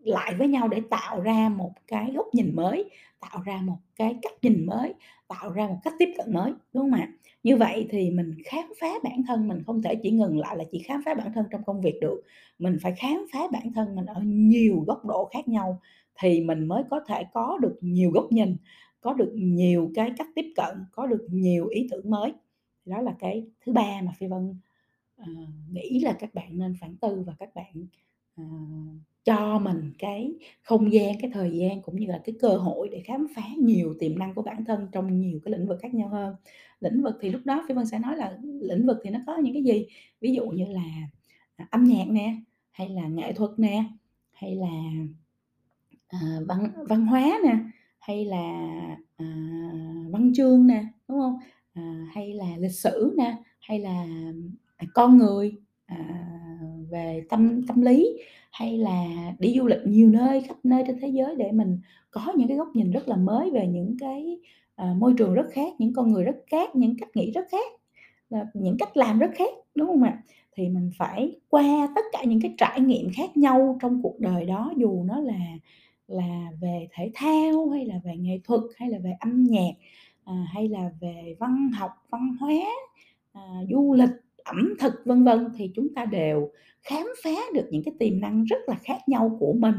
lại 0.06 0.36
với 0.36 0.48
nhau 0.48 0.68
để 0.68 0.82
tạo 0.90 1.22
ra 1.22 1.50
một 1.50 1.72
cái 1.88 2.12
góc 2.16 2.28
nhìn 2.34 2.56
mới, 2.56 2.90
tạo 3.20 3.42
ra 3.46 3.62
một 3.62 3.78
cái 3.96 4.16
cách 4.22 4.34
nhìn 4.42 4.66
mới, 4.66 4.94
tạo 5.28 5.50
ra 5.50 5.68
một 5.68 5.78
cách 5.84 5.94
tiếp 6.00 6.10
cận 6.18 6.34
mới, 6.34 6.54
đúng 6.74 6.84
không 6.84 7.00
ạ? 7.00 7.12
Như 7.44 7.58
vậy 7.58 7.88
thì 7.90 8.12
mình 8.12 8.36
khám 8.46 8.66
phá 8.82 8.88
bản 9.04 9.24
thân 9.28 9.48
mình 9.48 9.64
không 9.66 9.82
thể 9.82 9.96
chỉ 9.96 10.12
ngừng 10.12 10.40
lại 10.40 10.58
là 10.58 10.64
chỉ 10.72 10.80
khám 10.80 11.02
phá 11.06 11.14
bản 11.14 11.34
thân 11.34 11.46
trong 11.52 11.64
công 11.64 11.82
việc 11.82 11.96
được, 12.02 12.22
mình 12.60 12.78
phải 12.82 12.94
khám 12.98 13.26
phá 13.34 13.40
bản 13.52 13.74
thân 13.74 13.96
mình 13.96 14.06
ở 14.06 14.22
nhiều 14.26 14.84
góc 14.88 15.06
độ 15.06 15.30
khác 15.34 15.48
nhau 15.48 15.82
thì 16.20 16.42
mình 16.42 16.66
mới 16.66 16.84
có 16.90 17.00
thể 17.08 17.24
có 17.34 17.58
được 17.62 17.78
nhiều 17.82 18.12
góc 18.12 18.32
nhìn, 18.32 18.58
có 19.02 19.14
được 19.14 19.32
nhiều 19.36 19.92
cái 19.96 20.12
cách 20.18 20.28
tiếp 20.36 20.54
cận, 20.56 20.86
có 20.92 21.08
được 21.08 21.28
nhiều 21.32 21.68
ý 21.68 21.88
tưởng 21.92 22.10
mới. 22.10 22.34
Đó 22.86 23.02
là 23.02 23.16
cái 23.20 23.48
thứ 23.66 23.72
ba 23.72 24.02
mà 24.04 24.12
Phi 24.18 24.28
Vân, 24.28 24.60
uh, 25.22 25.28
nghĩ 25.72 26.00
là 26.00 26.14
các 26.20 26.34
bạn 26.34 26.58
nên 26.58 26.76
phản 26.82 26.96
tư 26.96 27.24
và 27.28 27.34
các 27.40 27.56
bạn, 27.56 27.86
uh, 28.42 28.48
cho 29.26 29.60
mình 29.60 29.94
cái 30.00 30.34
không 30.62 30.94
gian, 30.94 31.14
cái 31.22 31.32
thời 31.34 31.52
gian 31.58 31.82
cũng 31.82 32.00
như 32.00 32.08
là 32.08 32.22
cái 32.26 32.36
cơ 32.42 32.50
hội 32.50 32.90
để 32.92 33.02
khám 33.06 33.28
phá 33.36 33.44
nhiều 33.58 33.94
tiềm 34.00 34.20
năng 34.20 34.34
của 34.36 34.42
bản 34.42 34.66
thân 34.66 34.88
trong 34.92 35.20
nhiều 35.20 35.40
cái 35.46 35.52
lĩnh 35.52 35.68
vực 35.68 35.80
khác 35.82 35.94
nhau 35.94 36.10
hơn. 36.10 36.36
Lĩnh 36.80 37.04
vực 37.04 37.16
thì 37.22 37.30
lúc 37.30 37.42
đó 37.46 37.66
Phi 37.68 37.76
Vân 37.76 37.86
sẽ 37.86 38.00
nói 38.00 38.18
là 38.18 38.38
lĩnh 38.62 38.88
vực 38.88 38.98
thì 39.04 39.10
nó 39.10 39.20
có 39.28 39.38
những 39.38 39.54
cái 39.54 39.64
gì? 39.64 39.86
Ví 40.22 40.34
dụ 40.34 40.46
như 40.46 40.66
là, 40.66 40.84
à, 41.56 41.68
âm 41.72 41.84
nhạc 41.84 42.06
nè, 42.10 42.36
hay 42.72 42.90
là 42.90 43.08
nghệ 43.08 43.34
thuật 43.34 43.52
nè, 43.58 43.84
hay 44.32 44.56
là, 44.56 44.92
à, 46.08 46.20
văn 46.48 46.72
văn 46.90 47.06
hóa 47.06 47.40
nè, 47.44 47.56
hay 48.00 48.26
là, 48.26 48.68
à, 49.18 49.26
văn 50.12 50.32
chương 50.36 50.68
nè, 50.68 50.86
đúng 51.08 51.20
không? 51.20 51.40
À, 51.74 52.08
hay 52.14 52.34
là 52.34 52.58
lịch 52.60 52.72
sử 52.72 53.14
nè, 53.18 53.36
hay 53.60 53.80
là, 53.80 54.06
à, 54.78 54.86
con 54.94 55.18
người, 55.18 55.58
à, 55.86 55.98
về 56.90 57.24
tâm 57.30 57.68
tâm 57.68 57.82
lý, 57.82 58.18
hay 58.52 58.78
là 58.78 59.06
đi 59.40 59.54
du 59.58 59.68
lịch 59.68 59.80
nhiều 59.86 60.10
nơi, 60.10 60.42
khắp 60.42 60.58
nơi 60.64 60.84
trên 60.88 61.00
thế 61.02 61.08
giới 61.08 61.36
để 61.36 61.52
mình 61.52 61.80
có 62.12 62.34
những 62.36 62.48
cái 62.48 62.58
góc 62.58 62.68
nhìn 62.74 62.92
rất 62.92 63.08
là 63.08 63.16
mới 63.16 63.52
về 63.52 63.68
những 63.68 63.98
cái, 64.00 64.38
uh, 64.82 64.98
môi 64.98 65.14
trường 65.18 65.34
rất 65.34 65.46
khác, 65.52 65.74
những 65.80 65.94
con 65.94 66.12
người 66.14 66.24
rất 66.24 66.36
khác, 66.48 66.76
những 66.76 66.98
cách 67.00 67.10
nghĩ 67.16 67.32
rất 67.32 67.46
khác, 67.52 67.72
những 68.54 68.78
cách 68.80 68.98
làm 68.98 69.20
rất 69.20 69.32
khác, 69.36 69.50
đúng 69.76 69.88
không 69.88 70.04
ạ? 70.04 70.22
Thì 70.56 70.70
mình 70.70 70.92
phải 70.98 71.40
qua 71.50 71.88
tất 71.96 72.02
cả 72.12 72.24
những 72.24 72.42
cái 72.42 72.54
trải 72.58 72.82
nghiệm 72.82 73.10
khác 73.14 73.38
nhau 73.38 73.78
trong 73.82 74.02
cuộc 74.04 74.20
đời 74.20 74.46
đó, 74.46 74.74
dù 74.78 75.04
nó 75.04 75.20
là 75.20 75.58
là 76.08 76.52
về 76.62 76.88
thể 76.92 77.12
thao, 77.14 77.70
hay 77.70 77.86
là 77.86 78.00
về 78.04 78.18
nghệ 78.18 78.40
thuật, 78.44 78.62
hay 78.78 78.90
là 78.90 79.00
về 79.00 79.12
âm 79.20 79.44
nhạc, 79.44 79.72
à, 80.26 80.34
hay 80.54 80.70
là 80.70 80.90
về 81.02 81.36
văn 81.40 81.70
học, 81.80 81.92
văn 82.10 82.36
hóa, 82.40 82.54
à, 83.34 83.42
du 83.70 83.94
lịch, 83.94 84.10
ẩm 84.46 84.74
thực, 84.80 84.94
vân 85.06 85.24
vân, 85.24 85.48
thì 85.58 85.72
chúng 85.76 85.94
ta 85.94 86.06
đều 86.06 86.52
khám 86.84 87.08
phá 87.24 87.36
được 87.54 87.68
những 87.72 87.84
cái 87.84 87.94
tiềm 88.00 88.20
năng 88.20 88.44
rất 88.44 88.60
là 88.68 88.76
khác 88.76 88.98
nhau 89.08 89.38
của 89.40 89.54
mình 89.54 89.76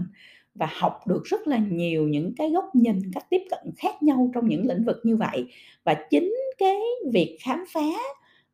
và 0.55 0.69
học 0.79 1.01
được 1.07 1.23
rất 1.25 1.47
là 1.47 1.59
nhiều 1.59 2.09
những 2.09 2.35
cái 2.37 2.51
góc 2.51 2.65
nhìn, 2.75 3.13
cách 3.15 3.27
tiếp 3.31 3.43
cận 3.51 3.61
khác 3.77 4.03
nhau 4.03 4.31
trong 4.35 4.49
những 4.49 4.67
lĩnh 4.67 4.85
vực 4.85 4.97
như 5.05 5.17
vậy. 5.17 5.47
Và 5.85 5.97
chính 6.11 6.35
cái 6.59 6.77
việc 7.13 7.37
khám 7.41 7.65
phá 7.73 7.91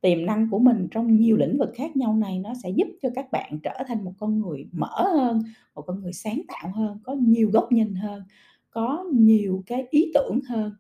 tiềm 0.01 0.27
năng 0.27 0.49
của 0.51 0.59
mình 0.59 0.89
trong 0.91 1.17
nhiều 1.17 1.37
lĩnh 1.37 1.59
vực 1.59 1.71
khác 1.75 1.97
nhau 1.97 2.17
này 2.17 2.39
nó 2.39 2.53
sẽ 2.63 2.71
giúp 2.71 2.89
cho 3.03 3.09
các 3.15 3.33
bạn 3.33 3.59
trở 3.63 3.75
thành 3.89 4.05
một 4.05 4.13
con 4.19 4.41
người 4.41 4.67
mở 4.73 5.13
hơn, 5.15 5.43
một 5.75 5.83
con 5.83 6.03
người 6.03 6.13
sáng 6.13 6.43
tạo 6.49 6.73
hơn, 6.75 6.99
có 7.05 7.13
nhiều 7.13 7.51
góc 7.53 7.73
nhìn 7.73 7.95
hơn, 7.95 8.23
có 8.71 9.05
nhiều 9.13 9.63
cái 9.67 9.87
ý 9.91 10.11
tưởng 10.15 10.41
hơn. 10.49 10.73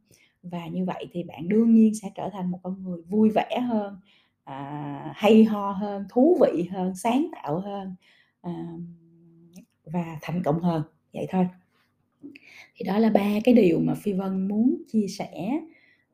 Và 0.42 0.66
như 0.66 0.84
vậy 0.84 1.06
thì 1.12 1.24
bạn 1.24 1.48
đương 1.48 1.74
nhiên 1.74 1.94
sẽ 1.94 2.10
trở 2.14 2.28
thành 2.32 2.50
một 2.50 2.58
con 2.62 2.82
người 2.84 3.02
vui 3.08 3.30
vẻ 3.30 3.60
hơn, 3.68 3.96
à, 4.44 5.12
hay 5.16 5.44
ho 5.44 5.72
hơn, 5.72 6.04
thú 6.10 6.38
vị 6.40 6.68
hơn, 6.72 6.94
sáng 6.96 7.26
tạo 7.32 7.60
hơn, 7.60 7.94
à, 8.40 8.66
và 9.84 10.18
thành 10.22 10.42
công 10.42 10.60
hơn, 10.60 10.82
vậy 11.12 11.26
thôi. 11.30 11.48
Thì 12.74 12.84
đó 12.86 12.98
là 12.98 13.10
ba 13.10 13.30
cái 13.44 13.54
điều 13.54 13.80
mà 13.80 13.94
Phi 13.94 14.12
Vân 14.12 14.48
muốn 14.48 14.82
chia 14.92 15.06
sẻ, 15.08 15.60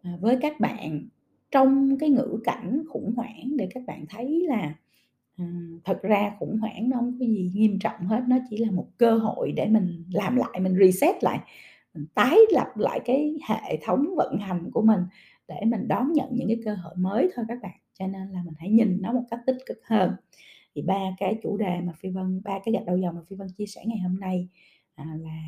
à, 0.02 0.16
với 0.20 0.38
các 0.40 0.60
bạn 0.60 1.08
trong 1.50 1.98
cái 1.98 2.10
ngữ 2.10 2.40
cảnh 2.44 2.82
khủng 2.88 3.14
hoảng 3.16 3.56
để 3.56 3.68
các 3.74 3.82
bạn 3.86 4.04
thấy 4.08 4.44
là, 4.48 4.74
à, 5.36 5.44
thật 5.84 6.02
ra 6.02 6.36
khủng 6.38 6.58
hoảng 6.58 6.90
nó 6.90 6.96
không 6.96 7.18
có 7.20 7.26
gì 7.26 7.50
nghiêm 7.54 7.78
trọng 7.78 8.06
hết, 8.06 8.22
nó 8.28 8.38
chỉ 8.50 8.56
là 8.56 8.70
một 8.70 8.88
cơ 8.98 9.18
hội 9.18 9.52
để 9.52 9.66
mình 9.66 10.04
làm 10.12 10.36
lại, 10.36 10.60
mình 10.60 10.76
reset 10.80 11.24
lại, 11.24 11.40
mình 11.94 12.06
tái 12.14 12.36
lập 12.52 12.68
lại 12.76 13.00
cái 13.04 13.34
hệ 13.48 13.78
thống 13.82 14.06
vận 14.16 14.38
hành 14.38 14.70
của 14.72 14.82
mình 14.82 15.00
để 15.48 15.60
mình 15.66 15.88
đón 15.88 16.12
nhận 16.12 16.28
những 16.32 16.48
cái 16.48 16.58
cơ 16.64 16.74
hội 16.74 16.94
mới 16.96 17.30
thôi 17.34 17.44
các 17.48 17.58
bạn. 17.62 17.78
Cho 17.98 18.06
nên 18.06 18.28
là 18.28 18.42
mình 18.44 18.54
hãy 18.58 18.70
nhìn 18.70 18.98
nó 19.02 19.12
một 19.12 19.22
cách 19.30 19.40
tích 19.46 19.56
cực 19.66 19.78
hơn. 19.84 20.12
Thì 20.74 20.82
ba 20.82 21.00
cái 21.18 21.38
chủ 21.42 21.56
đề 21.56 21.80
mà 21.80 21.92
Phi 22.00 22.08
Vân 22.08 22.40
ba 22.44 22.58
cái 22.64 22.72
gạch 22.74 22.86
đầu 22.86 22.96
dòng 22.96 23.14
mà 23.14 23.20
Phi 23.28 23.36
Vân 23.36 23.48
chia 23.58 23.66
sẻ 23.66 23.82
ngày 23.86 23.98
hôm 23.98 24.20
nay, 24.20 24.48
à, 24.94 25.04
là, 25.20 25.40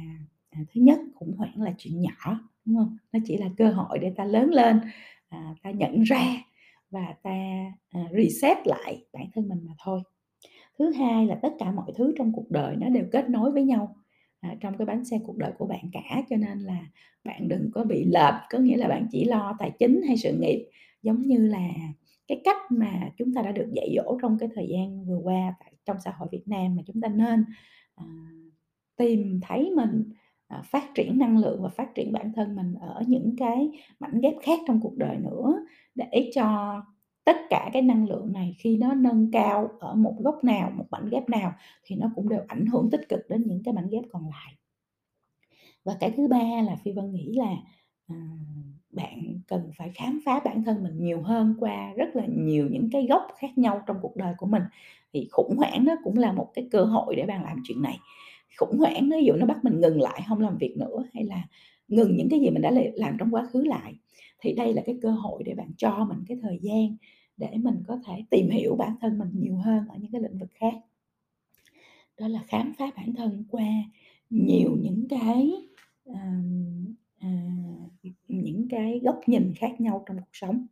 à, 0.51 0.61
thứ 0.75 0.81
nhất, 0.81 0.99
khủng 1.15 1.37
hoảng 1.37 1.63
là 1.63 1.75
chuyện 1.79 2.01
nhỏ, 2.01 2.41
đúng 2.65 2.77
không? 2.77 2.97
Nó 3.13 3.19
chỉ 3.25 3.37
là 3.37 3.49
cơ 3.57 3.71
hội 3.71 3.99
để 3.99 4.13
ta 4.17 4.25
lớn 4.25 4.51
lên, 4.51 4.81
à, 5.29 5.55
ta 5.63 5.71
nhận 5.71 6.03
ra 6.03 6.37
và 6.91 7.15
ta, 7.23 7.31
à, 7.91 8.01
reset 8.13 8.67
lại 8.67 9.05
bản 9.13 9.27
thân 9.35 9.49
mình 9.49 9.59
mà 9.67 9.73
thôi. 9.85 10.01
Thứ 10.79 10.93
hai 10.93 11.27
là 11.27 11.35
tất 11.43 11.53
cả 11.59 11.73
mọi 11.73 11.93
thứ 11.97 12.15
trong 12.19 12.33
cuộc 12.33 12.51
đời 12.51 12.77
nó 12.77 12.89
đều 12.89 13.05
kết 13.13 13.31
nối 13.31 13.53
với 13.53 13.65
nhau, 13.65 13.97
à, 14.41 14.55
trong 14.61 14.77
cái 14.79 14.87
bánh 14.87 15.05
xe 15.05 15.19
cuộc 15.27 15.37
đời 15.37 15.53
của 15.59 15.67
bạn 15.67 15.85
cả, 15.93 16.23
cho 16.31 16.37
nên 16.37 16.59
là 16.59 16.81
bạn 17.25 17.49
đừng 17.49 17.71
có 17.75 17.85
bị 17.85 18.05
lệch, 18.05 18.35
có 18.51 18.59
nghĩa 18.59 18.77
là 18.77 18.89
bạn 18.89 19.07
chỉ 19.11 19.25
lo 19.25 19.57
tài 19.59 19.71
chính 19.79 20.03
hay 20.07 20.17
sự 20.17 20.39
nghiệp, 20.41 20.69
giống 21.03 21.23
như 21.23 21.39
là 21.39 21.69
cái 22.31 22.40
cách 22.45 22.57
mà 22.71 23.11
chúng 23.16 23.35
ta 23.35 23.43
đã 23.43 23.53
được 23.53 23.69
dạy 23.73 23.95
dỗ 23.97 24.19
trong 24.23 24.38
cái 24.38 24.49
thời 24.55 24.69
gian 24.69 25.05
vừa 25.05 25.21
qua 25.23 25.55
tại 25.61 25.73
trong 25.85 25.97
xã 26.05 26.11
hội 26.19 26.29
Việt 26.33 26.43
Nam, 26.47 26.77
mà 26.77 26.83
chúng 26.87 27.01
ta 27.01 27.09
nên, 27.09 27.45
à, 27.95 28.05
tìm 28.97 29.40
thấy 29.43 29.71
mình, 29.77 30.12
à, 30.47 30.62
phát 30.64 30.90
triển 30.95 31.19
năng 31.19 31.38
lượng 31.38 31.62
và 31.62 31.69
phát 31.69 31.95
triển 31.95 32.12
bản 32.12 32.33
thân 32.37 32.57
mình 32.57 32.75
ở 32.75 33.03
những 33.07 33.35
cái 33.38 33.71
mảnh 34.01 34.21
ghép 34.21 34.35
khác 34.43 34.61
trong 34.66 34.81
cuộc 34.81 34.97
đời 34.97 35.16
nữa, 35.16 35.66
để 35.95 36.31
cho 36.35 36.81
tất 37.25 37.37
cả 37.51 37.71
cái 37.73 37.83
năng 37.83 38.09
lượng 38.09 38.33
này 38.33 38.57
khi 38.59 38.77
nó 38.77 38.95
nâng 38.95 39.31
cao 39.31 39.69
ở 39.81 39.95
một 39.95 40.14
góc 40.19 40.45
nào, 40.45 40.71
một 40.71 40.87
mảnh 40.90 41.09
ghép 41.11 41.29
nào 41.29 41.53
thì 41.85 41.97
nó 41.97 42.11
cũng 42.14 42.29
đều 42.29 42.40
ảnh 42.49 42.66
hưởng 42.66 42.90
tích 42.90 43.09
cực 43.09 43.21
đến 43.29 43.43
những 43.47 43.62
cái 43.64 43.75
mảnh 43.75 43.88
ghép 43.90 44.05
còn 44.12 44.23
lại. 44.29 44.55
Và 45.85 45.97
cái 46.01 46.11
thứ 46.16 46.29
ba 46.29 46.62
là 46.66 46.77
Phi 46.77 46.93
Vân 46.93 47.12
nghĩ 47.12 47.33
là, 47.35 47.57
à, 48.07 48.16
cần 49.51 49.71
phải 49.77 49.91
khám 49.95 50.21
phá 50.25 50.41
bản 50.45 50.65
thân 50.65 50.83
mình 50.83 50.93
nhiều 50.99 51.23
hơn 51.23 51.55
qua 51.61 51.93
rất 51.97 52.17
là 52.17 52.27
nhiều 52.37 52.69
những 52.71 52.89
cái 52.93 53.07
góc 53.07 53.23
khác 53.39 53.59
nhau 53.59 53.83
trong 53.87 53.97
cuộc 54.03 54.17
đời 54.17 54.35
của 54.39 54.47
mình. 54.47 54.63
Thì 55.13 55.29
khủng 55.33 55.57
hoảng 55.57 55.85
nó 55.85 55.97
cũng 56.05 56.19
là 56.19 56.33
một 56.33 56.51
cái 56.55 56.69
cơ 56.71 56.85
hội 56.85 57.17
để 57.17 57.27
bạn 57.27 57.45
làm 57.45 57.59
chuyện 57.65 57.83
này. 57.83 57.99
Khủng 58.59 58.79
hoảng 58.79 59.09
nó 59.09 59.17
ví 59.17 59.25
dụ 59.25 59.33
nó 59.33 59.47
bắt 59.47 59.65
mình 59.65 59.81
ngừng 59.81 60.01
lại, 60.01 60.23
không 60.29 60.41
làm 60.41 60.59
việc 60.59 60.77
nữa, 60.77 61.05
hay 61.15 61.25
là 61.25 61.43
ngừng 61.89 62.17
những 62.17 62.29
cái 62.31 62.41
gì 62.41 62.51
mình 62.51 62.63
đã 62.63 62.71
làm 62.95 63.17
trong 63.19 63.35
quá 63.35 63.47
khứ 63.53 63.65
lại, 63.65 63.95
thì 64.41 64.55
đây 64.55 64.75
là 64.75 64.83
cái 64.87 64.99
cơ 65.03 65.11
hội 65.11 65.43
để 65.43 65.55
bạn 65.55 65.71
cho 65.77 66.07
mình 66.09 66.19
cái 66.29 66.39
thời 66.43 66.59
gian 66.63 66.97
để 67.37 67.51
mình 67.55 67.83
có 67.87 67.99
thể 68.07 68.25
tìm 68.31 68.51
hiểu 68.51 68.77
bản 68.77 68.95
thân 69.01 69.19
mình 69.19 69.31
nhiều 69.35 69.57
hơn 69.57 69.89
ở 69.89 69.97
những 70.01 70.13
cái 70.13 70.21
lĩnh 70.21 70.39
vực 70.39 70.51
khác. 70.55 70.75
Đó 72.21 72.29
là 72.29 72.41
khám 72.49 72.73
phá 72.79 72.91
bản 72.97 73.15
thân 73.15 73.45
qua 73.51 73.69
nhiều 74.31 74.77
những 74.81 75.07
cái, 75.09 75.53
à, 77.20 77.28
những 78.28 78.66
cái 78.70 79.00
góc 79.04 79.20
nhìn 79.26 79.52
khác 79.56 79.80
nhau 79.80 80.04
trong 80.06 80.16
cuộc 80.16 80.30
sống. 80.33 80.66